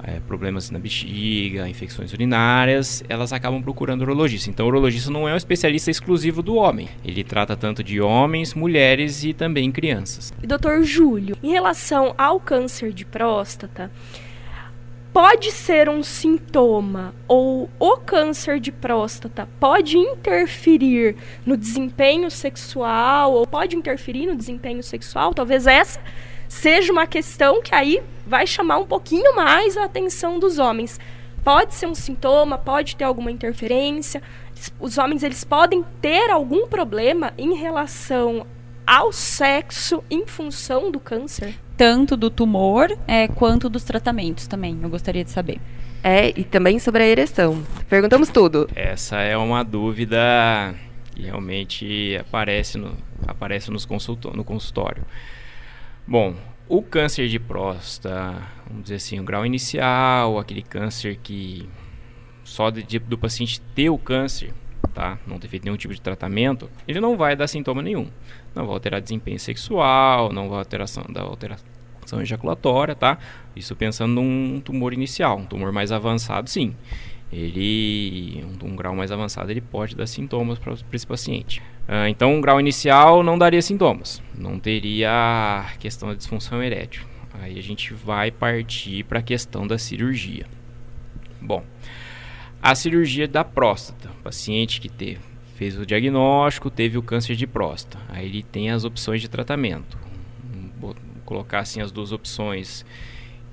é, 0.03 0.19
problemas 0.19 0.69
na 0.71 0.79
bexiga, 0.79 1.67
infecções 1.67 2.13
urinárias, 2.13 3.03
elas 3.09 3.33
acabam 3.33 3.61
procurando 3.61 4.01
urologista. 4.01 4.49
Então, 4.49 4.65
o 4.65 4.69
urologista 4.69 5.11
não 5.11 5.27
é 5.27 5.33
um 5.33 5.37
especialista 5.37 5.91
exclusivo 5.91 6.41
do 6.41 6.55
homem. 6.55 6.87
Ele 7.03 7.23
trata 7.23 7.55
tanto 7.55 7.83
de 7.83 7.99
homens, 7.99 8.53
mulheres 8.53 9.23
e 9.23 9.33
também 9.33 9.71
crianças. 9.71 10.33
Doutor 10.43 10.83
Júlio, 10.83 11.35
em 11.41 11.51
relação 11.51 12.13
ao 12.17 12.39
câncer 12.39 12.91
de 12.91 13.05
próstata, 13.05 13.91
pode 15.17 15.51
ser 15.51 15.89
um 15.89 16.03
sintoma 16.03 17.11
ou 17.27 17.67
o 17.79 17.97
câncer 17.97 18.59
de 18.59 18.71
próstata 18.71 19.49
pode 19.59 19.97
interferir 19.97 21.15
no 21.43 21.57
desempenho 21.57 22.29
sexual 22.29 23.33
ou 23.33 23.47
pode 23.47 23.75
interferir 23.75 24.27
no 24.27 24.35
desempenho 24.35 24.83
sexual? 24.83 25.33
Talvez 25.33 25.65
essa 25.65 25.99
seja 26.47 26.91
uma 26.91 27.07
questão 27.07 27.61
que 27.61 27.73
aí 27.73 28.01
vai 28.25 28.45
chamar 28.45 28.77
um 28.77 28.85
pouquinho 28.85 29.35
mais 29.35 29.77
a 29.77 29.85
atenção 29.85 30.39
dos 30.39 30.59
homens. 30.59 30.99
Pode 31.43 31.75
ser 31.75 31.87
um 31.87 31.95
sintoma, 31.95 32.57
pode 32.57 32.95
ter 32.95 33.05
alguma 33.05 33.31
interferência. 33.31 34.21
Os 34.79 34.97
homens 34.97 35.23
eles 35.23 35.43
podem 35.43 35.83
ter 36.01 36.29
algum 36.29 36.67
problema 36.67 37.33
em 37.37 37.55
relação 37.55 38.45
ao 38.85 39.11
sexo 39.11 40.03
em 40.09 40.25
função 40.25 40.91
do 40.91 40.99
câncer? 40.99 41.53
Tanto 41.75 42.17
do 42.17 42.29
tumor 42.29 42.97
é, 43.07 43.27
quanto 43.27 43.69
dos 43.69 43.83
tratamentos 43.83 44.47
também. 44.47 44.79
Eu 44.81 44.89
gostaria 44.89 45.23
de 45.23 45.29
saber. 45.29 45.59
É, 46.03 46.29
e 46.39 46.43
também 46.43 46.79
sobre 46.79 47.03
a 47.03 47.07
ereção. 47.07 47.61
Perguntamos 47.89 48.29
tudo. 48.29 48.69
Essa 48.75 49.17
é 49.17 49.35
uma 49.35 49.63
dúvida 49.63 50.73
que 51.13 51.23
realmente 51.23 52.17
aparece 52.17 52.77
no, 52.77 52.95
aparece 53.27 53.69
nos 53.71 53.85
no 54.33 54.43
consultório. 54.43 55.03
Bom, 56.09 56.35
o 56.69 56.81
câncer 56.81 57.27
de 57.27 57.37
próstata, 57.37 58.41
vamos 58.65 58.83
dizer 58.83 58.95
assim, 58.95 59.19
o 59.19 59.23
grau 59.23 59.45
inicial, 59.45 60.39
aquele 60.39 60.61
câncer 60.61 61.17
que 61.21 61.67
só 62.45 62.69
de, 62.69 62.81
de, 62.81 62.97
do 62.97 63.17
paciente 63.17 63.59
ter 63.75 63.89
o 63.89 63.97
câncer, 63.97 64.53
tá? 64.93 65.19
Não 65.27 65.37
ter 65.37 65.49
feito 65.49 65.65
nenhum 65.65 65.75
tipo 65.75 65.93
de 65.93 65.99
tratamento, 65.99 66.69
ele 66.87 67.01
não 67.01 67.17
vai 67.17 67.35
dar 67.35 67.45
sintoma 67.45 67.81
nenhum. 67.81 68.07
Não 68.55 68.65
vai 68.65 68.73
alterar 68.73 69.01
desempenho 69.01 69.37
sexual, 69.37 70.31
não 70.31 70.47
vai 70.47 70.59
alteração 70.59 71.03
da 71.09 71.23
alteração 71.23 72.21
ejaculatória, 72.21 72.95
tá? 72.95 73.17
Isso 73.53 73.75
pensando 73.75 74.13
num 74.13 74.61
tumor 74.61 74.93
inicial, 74.93 75.39
um 75.39 75.45
tumor 75.45 75.73
mais 75.73 75.91
avançado, 75.91 76.49
sim. 76.49 76.73
Ele, 77.31 78.45
um, 78.45 78.67
um 78.67 78.75
grau 78.75 78.95
mais 78.95 79.11
avançado, 79.11 79.51
ele 79.51 79.61
pode 79.61 79.95
dar 79.95 80.07
sintomas 80.07 80.57
para 80.57 80.73
esse 80.93 81.05
paciente. 81.05 81.61
Uh, 81.87 82.07
então, 82.07 82.33
um 82.33 82.41
grau 82.41 82.59
inicial 82.59 83.21
não 83.21 83.37
daria 83.37 83.61
sintomas, 83.61 84.21
não 84.37 84.59
teria 84.59 85.65
questão 85.79 86.09
da 86.09 86.15
disfunção 86.15 86.63
erétil. 86.63 87.05
Aí 87.41 87.59
a 87.59 87.61
gente 87.61 87.93
vai 87.93 88.31
partir 88.31 89.03
para 89.03 89.19
a 89.19 89.21
questão 89.21 89.67
da 89.67 89.77
cirurgia. 89.77 90.45
Bom, 91.41 91.63
a 92.61 92.73
cirurgia 92.73 93.27
da 93.27 93.43
próstata, 93.43 94.09
paciente 94.23 94.81
que 94.81 94.89
teve, 94.89 95.19
fez 95.55 95.77
o 95.77 95.85
diagnóstico, 95.85 96.69
teve 96.69 96.97
o 96.97 97.03
câncer 97.03 97.35
de 97.35 97.45
próstata. 97.45 98.03
Aí 98.09 98.25
ele 98.25 98.43
tem 98.43 98.71
as 98.71 98.83
opções 98.83 99.21
de 99.21 99.29
tratamento. 99.29 99.97
Vou 100.79 100.95
colocar 101.25 101.59
assim 101.59 101.81
as 101.81 101.91
duas 101.91 102.11
opções 102.11 102.85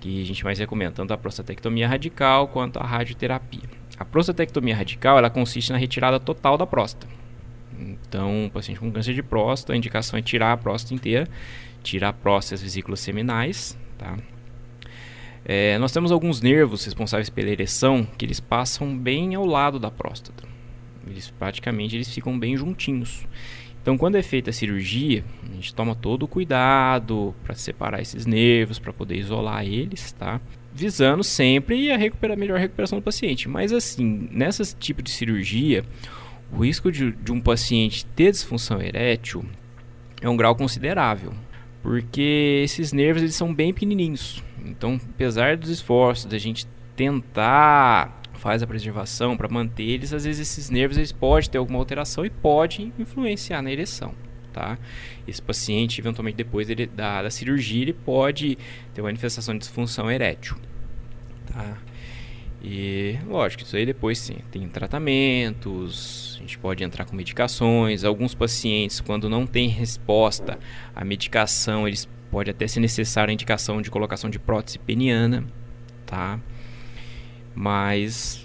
que 0.04 0.20
a 0.20 0.26
gente 0.26 0.44
mais 0.44 0.58
recomenda, 0.58 0.92
tanto 0.92 1.14
a 1.14 1.16
prostatectomia 1.16 1.88
radical 1.88 2.46
quanto 2.48 2.78
a 2.78 2.84
radioterapia. 2.84 3.62
A 3.98 4.04
prostatectomia 4.04 4.76
radical 4.76 5.16
ela 5.16 5.30
consiste 5.30 5.72
na 5.72 5.78
retirada 5.78 6.20
total 6.20 6.58
da 6.58 6.66
próstata. 6.66 7.08
Então, 7.78 8.44
o 8.44 8.50
paciente 8.50 8.78
com 8.78 8.92
câncer 8.92 9.14
de 9.14 9.22
próstata, 9.22 9.72
a 9.72 9.76
indicação 9.76 10.18
é 10.18 10.22
tirar 10.22 10.52
a 10.52 10.56
próstata 10.58 10.92
inteira, 10.94 11.26
tirar 11.82 12.10
a 12.10 12.12
próstata 12.12 12.54
e 12.54 12.56
as 12.56 12.62
vesículas 12.62 13.00
seminais, 13.00 13.78
tá? 13.96 14.18
É, 15.42 15.78
nós 15.78 15.90
temos 15.90 16.12
alguns 16.12 16.42
nervos 16.42 16.84
responsáveis 16.84 17.30
pela 17.30 17.48
ereção 17.48 18.06
que 18.18 18.26
eles 18.26 18.40
passam 18.40 18.94
bem 18.94 19.34
ao 19.34 19.46
lado 19.46 19.78
da 19.78 19.90
próstata. 19.90 20.44
Eles 21.06 21.30
praticamente 21.30 21.96
eles 21.96 22.12
ficam 22.12 22.38
bem 22.38 22.58
juntinhos. 22.58 23.26
Então, 23.84 23.98
quando 23.98 24.16
é 24.16 24.22
feita 24.22 24.48
a 24.48 24.52
cirurgia, 24.52 25.22
a 25.42 25.54
gente 25.56 25.74
toma 25.74 25.94
todo 25.94 26.22
o 26.22 26.26
cuidado 26.26 27.34
para 27.44 27.54
separar 27.54 28.00
esses 28.00 28.24
nervos, 28.24 28.78
para 28.78 28.94
poder 28.94 29.18
isolar 29.18 29.62
eles, 29.62 30.10
tá? 30.12 30.40
Visando 30.72 31.22
sempre 31.22 31.92
a, 31.92 31.96
recupera, 31.98 32.34
melhor 32.34 32.58
recuperação 32.58 32.98
do 32.98 33.02
paciente. 33.02 33.46
Mas, 33.46 33.74
assim, 33.74 34.26
nesse 34.32 34.74
tipo 34.74 35.02
de 35.02 35.10
cirurgia, 35.10 35.84
o 36.50 36.64
risco 36.64 36.90
de, 36.90 37.12
de 37.12 37.30
um 37.30 37.38
paciente 37.38 38.06
ter 38.06 38.30
disfunção 38.30 38.80
erétil 38.80 39.44
é 40.22 40.30
um 40.30 40.36
grau 40.36 40.56
considerável, 40.56 41.34
porque 41.82 42.62
esses 42.64 42.90
nervos 42.90 43.22
eles 43.22 43.34
são 43.34 43.52
bem 43.52 43.74
pequenininhos. 43.74 44.42
Então, 44.64 44.98
apesar 45.10 45.58
dos 45.58 45.68
esforços 45.68 46.24
da 46.24 46.38
gente 46.38 46.66
tentar 46.96 48.22
faz 48.44 48.62
a 48.62 48.66
preservação 48.66 49.38
para 49.38 49.48
manter 49.48 49.84
eles, 49.84 50.12
às 50.12 50.24
vezes 50.24 50.46
esses 50.46 50.68
nervos 50.68 50.98
eles 50.98 51.10
podem 51.10 51.48
ter 51.48 51.56
alguma 51.56 51.78
alteração 51.78 52.26
e 52.26 52.30
pode 52.30 52.92
influenciar 52.98 53.62
na 53.62 53.72
ereção. 53.72 54.14
Tá? 54.52 54.78
Esse 55.26 55.40
paciente, 55.40 55.98
eventualmente 55.98 56.36
depois 56.36 56.68
dele, 56.68 56.86
da, 56.86 57.22
da 57.22 57.30
cirurgia, 57.30 57.80
ele 57.80 57.94
pode 57.94 58.58
ter 58.92 59.00
uma 59.00 59.08
manifestação 59.08 59.54
de 59.54 59.60
disfunção 59.60 60.10
erétil. 60.10 60.58
Tá? 61.46 61.78
E 62.62 63.18
lógico, 63.26 63.62
isso 63.62 63.76
aí 63.76 63.86
depois 63.86 64.18
sim, 64.18 64.36
tem 64.50 64.68
tratamentos, 64.68 66.36
a 66.36 66.40
gente 66.42 66.58
pode 66.58 66.84
entrar 66.84 67.06
com 67.06 67.16
medicações. 67.16 68.04
Alguns 68.04 68.34
pacientes, 68.34 69.00
quando 69.00 69.26
não 69.26 69.46
tem 69.46 69.68
resposta 69.70 70.58
à 70.94 71.02
medicação, 71.02 71.88
eles 71.88 72.06
pode 72.30 72.50
até 72.50 72.68
ser 72.68 72.80
necessária 72.80 73.32
a 73.32 73.34
indicação 73.34 73.80
de 73.80 73.90
colocação 73.90 74.28
de 74.28 74.38
prótese 74.38 74.78
peniana, 74.78 75.44
tá? 76.04 76.38
Mas 77.54 78.44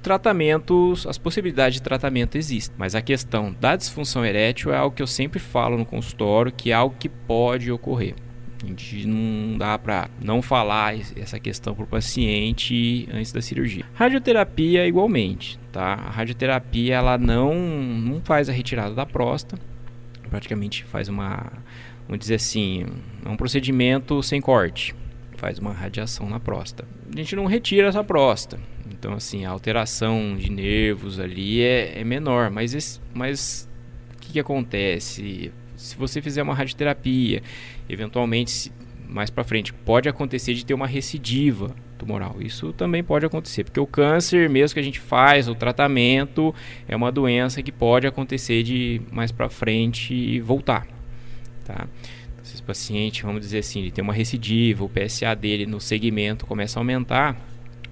tratamentos, 0.00 1.06
as 1.06 1.18
possibilidades 1.18 1.74
de 1.74 1.82
tratamento 1.82 2.36
existem, 2.36 2.74
mas 2.78 2.94
a 2.94 3.02
questão 3.02 3.54
da 3.60 3.76
disfunção 3.76 4.24
erétil 4.24 4.72
é 4.72 4.76
algo 4.76 4.94
que 4.94 5.02
eu 5.02 5.06
sempre 5.06 5.38
falo 5.38 5.76
no 5.76 5.84
consultório, 5.84 6.50
que 6.50 6.70
é 6.70 6.74
algo 6.74 6.96
que 6.98 7.08
pode 7.08 7.70
ocorrer. 7.70 8.14
A 8.62 8.66
gente 8.66 9.06
não 9.06 9.56
dá 9.56 9.78
para 9.78 10.10
não 10.22 10.42
falar 10.42 10.94
essa 11.16 11.38
questão 11.38 11.74
para 11.74 11.84
o 11.84 11.86
paciente 11.86 13.08
antes 13.12 13.32
da 13.32 13.40
cirurgia. 13.40 13.84
Radioterapia 13.94 14.86
igualmente, 14.86 15.58
tá? 15.72 15.94
A 15.94 16.10
radioterapia 16.10 16.96
ela 16.96 17.16
não, 17.16 17.54
não 17.54 18.20
faz 18.22 18.48
a 18.50 18.52
retirada 18.52 18.94
da 18.94 19.06
próstata, 19.06 19.60
praticamente 20.28 20.84
faz 20.84 21.08
uma, 21.08 21.50
vamos 22.06 22.20
dizer 22.20 22.34
assim, 22.34 22.86
um 23.26 23.36
procedimento 23.36 24.22
sem 24.22 24.40
corte 24.40 24.94
faz 25.40 25.58
uma 25.58 25.72
radiação 25.72 26.28
na 26.28 26.38
próstata. 26.38 26.86
A 27.10 27.16
gente 27.16 27.34
não 27.34 27.46
retira 27.46 27.88
essa 27.88 28.04
próstata. 28.04 28.62
Então, 28.90 29.14
assim, 29.14 29.46
a 29.46 29.50
alteração 29.50 30.36
de 30.36 30.52
nervos 30.52 31.18
ali 31.18 31.62
é, 31.62 31.98
é 31.98 32.04
menor. 32.04 32.50
Mas, 32.50 32.74
esse, 32.74 33.00
mas 33.14 33.66
o 34.14 34.18
que, 34.18 34.32
que 34.34 34.40
acontece? 34.40 35.50
Se 35.76 35.96
você 35.96 36.20
fizer 36.20 36.42
uma 36.42 36.54
radioterapia, 36.54 37.42
eventualmente, 37.88 38.50
se, 38.50 38.72
mais 39.08 39.30
para 39.30 39.42
frente, 39.42 39.72
pode 39.72 40.10
acontecer 40.10 40.52
de 40.52 40.64
ter 40.64 40.74
uma 40.74 40.86
recidiva 40.86 41.74
tumoral. 41.96 42.36
Isso 42.40 42.74
também 42.74 43.02
pode 43.02 43.24
acontecer, 43.24 43.64
porque 43.64 43.80
o 43.80 43.86
câncer, 43.86 44.48
mesmo 44.50 44.74
que 44.74 44.80
a 44.80 44.84
gente 44.84 45.00
faz 45.00 45.48
o 45.48 45.54
tratamento, 45.54 46.54
é 46.86 46.94
uma 46.94 47.10
doença 47.10 47.62
que 47.62 47.72
pode 47.72 48.06
acontecer 48.06 48.62
de 48.62 49.00
mais 49.10 49.32
para 49.32 49.48
frente 49.48 50.38
voltar, 50.40 50.86
tá? 51.64 51.88
Se 52.50 52.56
esse 52.56 52.62
paciente, 52.62 53.22
vamos 53.22 53.40
dizer 53.40 53.58
assim, 53.58 53.80
ele 53.80 53.90
tem 53.90 54.02
uma 54.02 54.12
recidiva, 54.12 54.84
o 54.84 54.88
PSA 54.88 55.34
dele 55.34 55.66
no 55.66 55.80
segmento 55.80 56.46
começa 56.46 56.78
a 56.78 56.80
aumentar, 56.80 57.36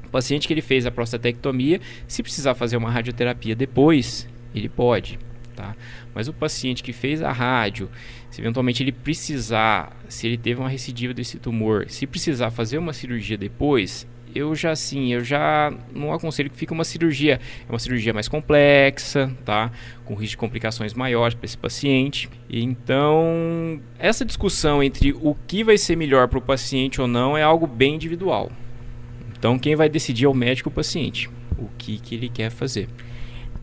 o 0.05 0.09
paciente 0.09 0.47
que 0.47 0.55
ele 0.55 0.61
fez 0.61 0.85
a 0.85 0.90
prostatectomia, 0.90 1.81
se 2.07 2.23
precisar 2.23 2.55
fazer 2.55 2.77
uma 2.77 2.90
radioterapia 2.90 3.55
depois, 3.55 4.29
ele 4.55 4.68
pode, 4.68 5.18
tá? 5.55 5.77
Mas 6.14 6.29
o 6.29 6.33
paciente 6.33 6.83
que 6.83 6.92
fez 6.92 7.23
a 7.23 7.31
rádio, 7.31 7.88
se 8.31 8.40
eventualmente 8.40 8.83
ele 8.83 8.90
precisar, 8.90 9.97
se 10.09 10.27
ele 10.27 10.37
teve 10.37 10.61
uma 10.61 10.68
recidiva 10.68 11.14
desse 11.14 11.38
tumor, 11.38 11.88
se 11.88 12.07
precisar 12.07 12.51
fazer 12.51 12.79
uma 12.79 12.92
cirurgia 12.92 13.38
depois, 13.38 14.07
eu 14.34 14.54
já 14.54 14.70
assim, 14.70 15.12
eu 15.12 15.22
já 15.22 15.72
não 15.94 16.12
aconselho 16.12 16.50
que 16.50 16.56
fique 16.56 16.72
uma 16.72 16.84
cirurgia, 16.84 17.40
é 17.68 17.72
uma 17.72 17.78
cirurgia 17.78 18.12
mais 18.12 18.28
complexa, 18.28 19.30
tá? 19.44 19.70
Com 20.04 20.14
risco 20.14 20.30
de 20.30 20.36
complicações 20.36 20.94
maiores 20.94 21.34
para 21.34 21.44
esse 21.44 21.58
paciente. 21.58 22.28
Então, 22.50 23.80
essa 23.98 24.24
discussão 24.24 24.82
entre 24.82 25.12
o 25.12 25.36
que 25.46 25.62
vai 25.64 25.78
ser 25.78 25.96
melhor 25.96 26.28
para 26.28 26.38
o 26.38 26.42
paciente 26.42 27.00
ou 27.00 27.06
não 27.06 27.36
é 27.36 27.42
algo 27.42 27.66
bem 27.66 27.94
individual. 27.94 28.50
Então, 29.38 29.58
quem 29.58 29.76
vai 29.76 29.88
decidir 29.88 30.24
é 30.24 30.28
o 30.28 30.34
médico 30.34 30.68
ou 30.68 30.72
o 30.72 30.74
paciente, 30.74 31.30
o 31.58 31.68
que 31.78 31.98
que 31.98 32.14
ele 32.14 32.28
quer 32.28 32.50
fazer. 32.50 32.88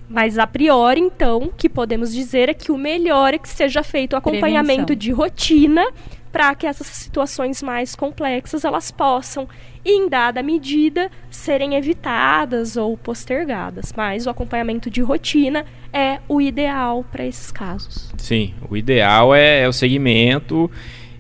Mas 0.07 0.37
a 0.37 0.45
priori, 0.45 1.01
então, 1.01 1.51
que 1.57 1.67
podemos 1.67 2.13
dizer 2.13 2.47
é 2.47 2.53
que 2.53 2.71
o 2.71 2.77
melhor 2.77 3.33
é 3.33 3.37
que 3.37 3.49
seja 3.49 3.81
feito 3.83 4.13
o 4.13 4.17
acompanhamento 4.17 4.85
Prevenção. 4.85 4.95
de 4.95 5.11
rotina 5.11 5.87
para 6.35 6.53
que 6.53 6.67
essas 6.67 6.87
situações 6.87 7.63
mais 7.63 7.95
complexas 7.95 8.65
elas 8.65 8.91
possam, 8.91 9.47
em 9.85 10.09
dada 10.09 10.43
medida, 10.43 11.09
serem 11.31 11.75
evitadas 11.75 12.75
ou 12.75 12.97
postergadas. 12.97 13.93
Mas 13.95 14.25
o 14.25 14.29
acompanhamento 14.29 14.89
de 14.89 15.01
rotina 15.01 15.65
é 15.93 16.19
o 16.27 16.41
ideal 16.41 17.05
para 17.09 17.25
esses 17.25 17.53
casos. 17.53 18.11
Sim, 18.17 18.53
o 18.69 18.75
ideal 18.75 19.33
é, 19.33 19.61
é 19.61 19.67
o 19.69 19.71
segmento 19.71 20.69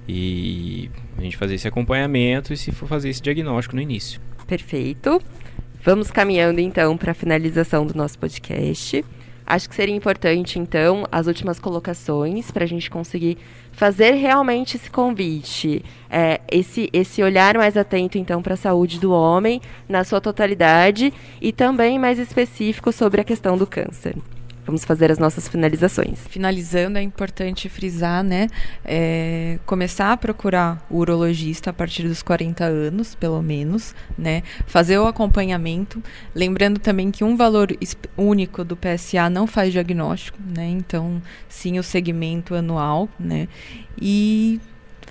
e 0.05 0.91
a 1.17 1.21
gente 1.21 1.37
fazer 1.37 1.55
esse 1.55 1.67
acompanhamento 1.69 2.51
e 2.51 2.57
se 2.57 2.73
for 2.73 2.85
fazer 2.85 3.07
esse 3.07 3.21
diagnóstico 3.21 3.73
no 3.73 3.81
início. 3.81 4.19
Perfeito. 4.45 5.21
Vamos 5.81 6.11
caminhando 6.11 6.59
então 6.59 6.97
para 6.97 7.11
a 7.11 7.15
finalização 7.15 7.85
do 7.85 7.95
nosso 7.95 8.19
podcast. 8.19 9.05
Acho 9.45 9.69
que 9.69 9.75
seria 9.75 9.95
importante, 9.95 10.57
então, 10.57 11.05
as 11.11 11.27
últimas 11.27 11.59
colocações 11.59 12.49
para 12.49 12.63
a 12.63 12.67
gente 12.67 12.89
conseguir 12.89 13.37
fazer 13.71 14.11
realmente 14.11 14.75
esse 14.77 14.89
convite, 14.89 15.83
é, 16.09 16.41
esse, 16.51 16.89
esse 16.91 17.21
olhar 17.21 17.55
mais 17.57 17.77
atento, 17.77 18.17
então, 18.17 18.41
para 18.41 18.55
a 18.55 18.57
saúde 18.57 18.99
do 18.99 19.11
homem 19.11 19.61
na 19.87 20.03
sua 20.03 20.19
totalidade 20.19 21.13
e 21.39 21.51
também 21.51 21.99
mais 21.99 22.17
específico 22.17 22.91
sobre 22.91 23.21
a 23.21 23.23
questão 23.23 23.55
do 23.55 23.67
câncer. 23.67 24.15
Vamos 24.65 24.83
fazer 24.83 25.11
as 25.11 25.19
nossas 25.19 25.47
finalizações. 25.47 26.19
Finalizando, 26.27 26.97
é 26.97 27.01
importante 27.01 27.69
frisar, 27.69 28.23
né? 28.23 28.47
É, 28.83 29.59
começar 29.65 30.11
a 30.11 30.17
procurar 30.17 30.85
o 30.89 30.97
urologista 30.97 31.69
a 31.69 31.73
partir 31.73 32.07
dos 32.07 32.23
40 32.23 32.65
anos, 32.65 33.15
pelo 33.15 33.41
menos, 33.41 33.93
né? 34.17 34.43
Fazer 34.65 34.97
o 34.97 35.07
acompanhamento. 35.07 36.01
Lembrando 36.33 36.79
também 36.79 37.11
que 37.11 37.23
um 37.23 37.37
valor 37.37 37.69
único 38.17 38.63
do 38.63 38.75
PSA 38.75 39.29
não 39.29 39.45
faz 39.45 39.71
diagnóstico, 39.71 40.39
né? 40.55 40.67
Então, 40.67 41.21
sim, 41.47 41.77
o 41.77 41.83
segmento 41.83 42.55
anual, 42.55 43.07
né? 43.19 43.47
E 44.01 44.59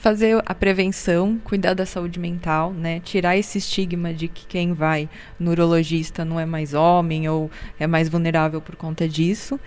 fazer 0.04 0.38
a 0.44 0.54
prevenção, 0.54 1.40
cuidar 1.42 1.72
da 1.72 1.86
saúde 1.86 2.20
mental, 2.20 2.74
né? 2.74 3.00
Tirar 3.00 3.38
esse 3.38 3.56
estigma 3.56 4.12
de 4.12 4.28
que 4.28 4.46
quem 4.46 4.74
vai 4.74 5.08
no 5.40 5.52
urologista 5.52 6.26
não 6.26 6.38
é 6.38 6.44
mais 6.44 6.74
homem 6.74 7.26
ou 7.26 7.50
é 7.80 7.86
mais 7.86 8.06
vulnerável 8.10 8.60
por 8.60 8.76
conta 8.76 9.08
disso. 9.08 9.58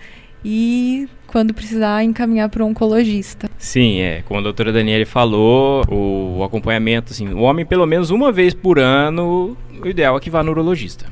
E 0.44 1.08
quando 1.26 1.52
precisar, 1.52 2.04
encaminhar 2.04 2.48
para 2.50 2.64
um 2.64 2.68
oncologista. 2.68 3.50
Sim, 3.58 3.98
é. 3.98 4.22
Como 4.22 4.38
a 4.38 4.42
doutora 4.44 4.72
Daniele 4.72 5.04
falou, 5.04 5.82
o 5.90 6.44
acompanhamento, 6.44 7.12
assim, 7.12 7.28
o 7.34 7.40
homem 7.40 7.66
pelo 7.66 7.84
menos 7.84 8.10
uma 8.10 8.30
vez 8.30 8.54
por 8.54 8.78
ano, 8.78 9.56
o 9.82 9.88
ideal 9.88 10.16
é 10.16 10.20
que 10.20 10.30
vá 10.30 10.44
no 10.44 10.52
urologista, 10.52 11.06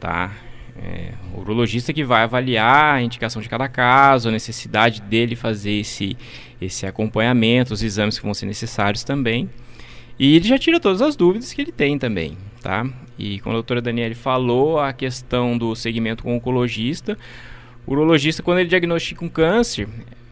tá? 0.00 0.32
É, 0.76 1.12
o 1.36 1.40
urologista 1.42 1.92
que 1.92 2.02
vai 2.02 2.24
avaliar 2.24 2.96
a 2.96 3.02
indicação 3.02 3.40
de 3.40 3.48
cada 3.48 3.68
caso, 3.68 4.28
a 4.28 4.32
necessidade 4.32 5.00
dele 5.02 5.36
fazer 5.36 5.70
esse, 5.70 6.16
esse 6.64 6.86
acompanhamento, 6.86 7.74
os 7.74 7.82
exames 7.82 8.18
que 8.18 8.24
vão 8.24 8.34
ser 8.34 8.46
necessários 8.46 9.04
também. 9.04 9.48
E 10.18 10.36
ele 10.36 10.46
já 10.46 10.58
tira 10.58 10.78
todas 10.78 11.02
as 11.02 11.16
dúvidas 11.16 11.52
que 11.52 11.60
ele 11.60 11.72
tem 11.72 11.98
também, 11.98 12.36
tá? 12.60 12.86
E 13.18 13.40
como 13.40 13.54
a 13.54 13.56
doutora 13.56 13.80
Daniele 13.80 14.14
falou, 14.14 14.78
a 14.78 14.92
questão 14.92 15.56
do 15.56 15.74
segmento 15.74 16.22
com 16.22 16.32
o 16.32 16.36
oncologista, 16.36 17.18
o 17.86 17.92
urologista, 17.92 18.42
quando 18.42 18.58
ele 18.58 18.68
diagnostica 18.68 19.24
um 19.24 19.28
câncer, 19.28 19.88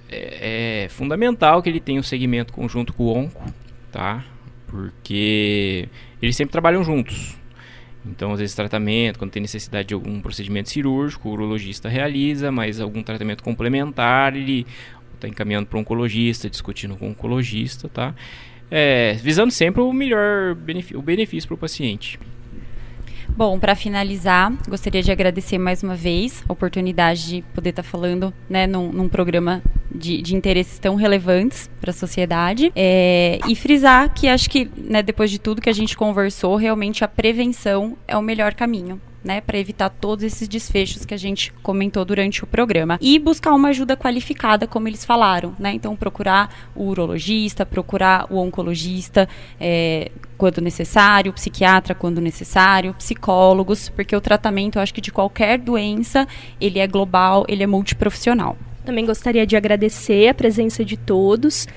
é, 0.09 0.85
é 0.85 0.89
fundamental 0.89 1.63
que 1.63 1.69
ele 1.69 1.81
tenha 1.81 2.01
um 2.01 2.05
segmento 2.05 2.53
conjunto 2.53 2.93
com 2.93 3.05
o 3.05 3.17
onco, 3.17 3.45
tá? 3.91 4.25
Porque 4.67 5.89
eles 6.23 6.37
sempre 6.37 6.53
trabalham 6.53 6.85
juntos, 6.85 7.41
então, 8.05 8.33
às 8.33 8.41
vezes, 8.41 8.55
tratamento, 8.55 9.19
quando 9.19 9.31
tem 9.31 9.43
necessidade 9.43 9.89
de 9.89 9.95
algum 9.95 10.21
procedimento 10.21 10.71
cirúrgico, 10.71 11.29
o 11.29 11.33
urologista 11.33 11.89
realiza, 11.89 12.51
mas 12.51 12.81
algum 12.81 13.03
tratamento 13.03 13.43
complementar, 13.43 14.35
ele 14.35 14.67
está 15.21 15.29
encaminhando 15.29 15.67
para 15.67 15.79
um 15.79 15.83
oncologista, 15.83 16.49
discutindo 16.49 16.97
com 16.97 17.07
o 17.07 17.11
oncologista, 17.11 17.89
tá? 17.89 18.15
É, 18.71 19.15
visando 19.15 19.51
sempre 19.51 19.81
o 19.81 19.93
melhor 19.93 20.55
benefício, 20.55 20.99
o 20.99 21.03
benefício 21.03 21.49
para 21.49 21.55
o 21.55 21.59
paciente. 21.59 22.19
Bom, 23.37 23.59
para 23.59 23.75
finalizar, 23.75 24.53
gostaria 24.69 25.03
de 25.03 25.11
agradecer 25.11 25.57
mais 25.57 25.83
uma 25.83 25.95
vez 25.95 26.45
a 26.49 26.53
oportunidade 26.53 27.29
de 27.29 27.43
poder 27.55 27.71
estar 27.71 27.83
tá 27.83 27.89
falando 27.89 28.35
né, 28.49 28.67
num, 28.67 28.93
num 28.93 29.09
programa 29.09 29.63
de, 29.91 30.21
de, 30.21 30.35
interesses 30.35 30.79
tão 30.79 30.95
relevantes 30.95 31.71
para 31.81 31.91
a 31.91 31.95
sociedade 31.95 32.73
é, 32.75 33.39
e 33.49 33.55
frisar 33.55 34.13
que 34.13 34.29
acho 34.29 34.51
que, 34.51 34.69
né, 34.77 35.03
depois 35.03 35.31
de 35.31 35.39
tudo 35.39 35.63
que 35.63 35.71
a 35.71 35.73
gente 35.73 35.97
conversou, 35.97 36.57
realmente 36.57 37.05
a 37.05 37.09
prevenção 37.09 37.97
é 38.07 38.17
o 38.17 38.23
melhor 38.23 38.55
caminho 38.55 39.01
né, 39.23 39.41
para 39.41 39.59
evitar 39.59 39.91
todos 39.91 40.25
esses 40.25 40.49
desfechos 40.49 41.05
que 41.05 41.15
a 41.15 41.17
gente 41.17 41.53
comentou 41.63 42.05
durante 42.05 42.43
o 42.43 42.47
programa. 42.47 42.99
E 43.01 43.19
buscar 43.19 43.53
uma 43.55 43.69
ajuda 43.69 43.97
qualificada, 43.97 44.67
como 44.67 44.89
eles 44.89 45.05
falaram, 45.05 45.55
né? 45.59 45.73
Então, 45.73 45.95
procurar 45.95 46.71
o 46.75 46.85
urologista, 46.85 47.67
procurar 47.67 48.27
o 48.31 48.39
oncologista 48.39 49.29
é, 49.61 50.11
quando 50.39 50.61
necessário, 50.61 51.33
psiquiatra 51.33 51.95
quando 51.95 52.21
necessário, 52.21 52.95
psicólogos, 52.95 53.89
porque 53.91 54.17
o 54.17 54.21
tratamento, 54.21 54.77
eu 54.77 54.83
acho 54.83 54.95
que 54.95 55.01
de 55.01 55.13
qualquer 55.13 55.59
doença, 55.59 56.27
ele 56.61 56.79
é 56.79 56.87
global, 56.87 57.45
ele 57.49 57.63
é 57.63 57.67
multiprofissional. 57.67 58.57
Também 58.85 59.05
gostaria 59.05 59.47
de 59.47 59.57
agradecer 59.57 60.29
a 60.29 60.35
presença 60.35 60.85
de 60.85 60.97
todos, 60.97 61.69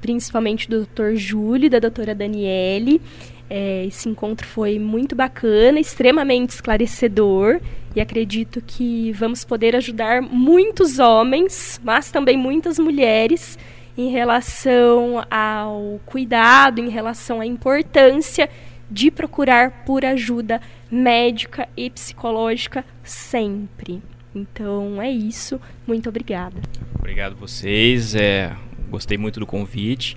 principalmente 0.00 0.68
do 0.68 0.86
Dr. 0.86 1.14
Júlio 1.14 1.66
e 1.66 1.70
da 1.70 1.78
doutora 1.78 2.14
Daniele. 2.14 3.00
É, 3.48 3.84
esse 3.86 4.08
encontro 4.08 4.46
foi 4.46 4.78
muito 4.78 5.14
bacana, 5.14 5.78
extremamente 5.78 6.50
esclarecedor 6.50 7.60
e 7.94 8.00
acredito 8.00 8.60
que 8.66 9.12
vamos 9.12 9.44
poder 9.44 9.76
ajudar 9.76 10.20
muitos 10.20 10.98
homens, 10.98 11.80
mas 11.84 12.10
também 12.10 12.36
muitas 12.36 12.78
mulheres 12.78 13.58
em 13.96 14.10
relação 14.10 15.24
ao 15.30 16.00
cuidado, 16.04 16.80
em 16.80 16.88
relação 16.88 17.40
à 17.40 17.46
importância 17.46 18.50
de 18.90 19.10
procurar 19.10 19.84
por 19.84 20.04
ajuda 20.04 20.60
médica 20.90 21.68
e 21.76 21.88
psicológica 21.88 22.84
sempre. 23.02 24.02
Então 24.34 25.00
é 25.00 25.10
isso. 25.10 25.60
Muito 25.86 26.08
obrigada. 26.08 26.56
Obrigado 26.98 27.34
vocês. 27.34 28.14
É, 28.14 28.54
gostei 28.90 29.16
muito 29.16 29.40
do 29.40 29.46
convite. 29.46 30.16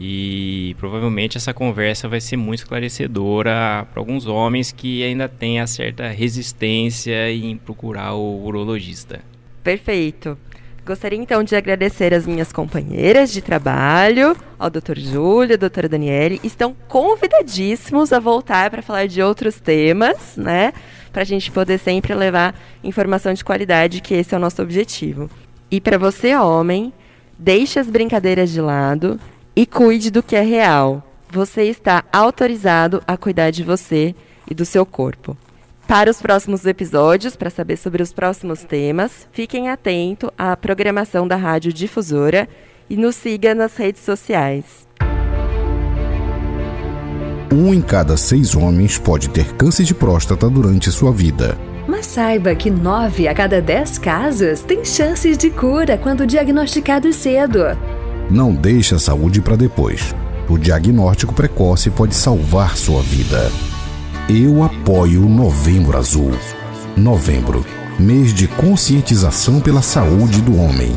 E 0.00 0.74
provavelmente 0.78 1.36
essa 1.36 1.54
conversa 1.54 2.08
vai 2.08 2.20
ser 2.20 2.36
muito 2.36 2.60
esclarecedora 2.60 3.86
para 3.90 4.00
alguns 4.00 4.26
homens 4.26 4.72
que 4.72 5.04
ainda 5.04 5.28
têm 5.28 5.60
a 5.60 5.66
certa 5.66 6.08
resistência 6.08 7.30
em 7.30 7.56
procurar 7.56 8.14
o 8.14 8.44
urologista. 8.44 9.20
Perfeito. 9.62 10.36
Gostaria 10.84 11.18
então 11.18 11.42
de 11.42 11.56
agradecer 11.56 12.12
as 12.12 12.26
minhas 12.26 12.52
companheiras 12.52 13.32
de 13.32 13.40
trabalho, 13.40 14.36
ao 14.58 14.68
Dr. 14.68 14.98
Júlio, 14.98 15.54
à 15.54 15.56
doutora 15.56 15.88
Daniele. 15.88 16.38
Estão 16.44 16.76
convidadíssimos 16.88 18.12
a 18.12 18.20
voltar 18.20 18.70
para 18.70 18.82
falar 18.82 19.06
de 19.06 19.22
outros 19.22 19.58
temas, 19.58 20.36
né? 20.36 20.74
Para 21.10 21.22
a 21.22 21.24
gente 21.24 21.50
poder 21.50 21.78
sempre 21.78 22.12
levar 22.14 22.54
informação 22.82 23.32
de 23.32 23.42
qualidade, 23.42 24.02
que 24.02 24.12
esse 24.12 24.34
é 24.34 24.36
o 24.36 24.40
nosso 24.40 24.60
objetivo. 24.60 25.30
E 25.70 25.80
para 25.80 25.96
você, 25.96 26.36
homem, 26.36 26.92
deixe 27.38 27.78
as 27.78 27.88
brincadeiras 27.88 28.50
de 28.50 28.60
lado 28.60 29.18
e 29.56 29.66
cuide 29.66 30.10
do 30.10 30.22
que 30.22 30.36
é 30.36 30.42
real. 30.42 31.02
Você 31.30 31.64
está 31.64 32.04
autorizado 32.12 33.02
a 33.06 33.16
cuidar 33.16 33.50
de 33.50 33.62
você 33.62 34.14
e 34.48 34.54
do 34.54 34.64
seu 34.64 34.84
corpo. 34.84 35.36
Para 35.86 36.10
os 36.10 36.20
próximos 36.20 36.64
episódios, 36.64 37.36
para 37.36 37.50
saber 37.50 37.76
sobre 37.76 38.02
os 38.02 38.12
próximos 38.12 38.64
temas, 38.64 39.28
fiquem 39.32 39.68
atentos 39.68 40.30
à 40.38 40.56
programação 40.56 41.28
da 41.28 41.36
Rádio 41.36 41.72
Difusora 41.72 42.48
e 42.88 42.96
nos 42.96 43.16
siga 43.16 43.54
nas 43.54 43.76
redes 43.76 44.02
sociais. 44.02 44.88
Um 47.52 47.72
em 47.72 47.80
cada 47.80 48.16
seis 48.16 48.56
homens 48.56 48.98
pode 48.98 49.28
ter 49.30 49.54
câncer 49.54 49.84
de 49.84 49.94
próstata 49.94 50.48
durante 50.48 50.90
sua 50.90 51.12
vida. 51.12 51.56
Mas 51.86 52.06
saiba 52.06 52.54
que 52.54 52.70
nove 52.70 53.28
a 53.28 53.34
cada 53.34 53.60
dez 53.60 53.98
casos 53.98 54.62
têm 54.62 54.84
chances 54.84 55.36
de 55.36 55.50
cura 55.50 55.98
quando 55.98 56.26
diagnosticados 56.26 57.14
cedo. 57.14 57.60
Não 58.30 58.54
deixe 58.54 58.94
a 58.94 58.98
saúde 58.98 59.40
para 59.40 59.56
depois. 59.56 60.14
O 60.48 60.58
diagnóstico 60.58 61.34
precoce 61.34 61.90
pode 61.90 62.14
salvar 62.14 62.76
sua 62.76 63.02
vida. 63.02 63.50
Eu 64.28 64.62
apoio 64.62 65.28
Novembro 65.28 65.96
Azul. 65.96 66.32
Novembro 66.96 67.64
mês 67.98 68.34
de 68.34 68.48
conscientização 68.48 69.60
pela 69.60 69.80
saúde 69.82 70.40
do 70.40 70.56
homem. 70.56 70.92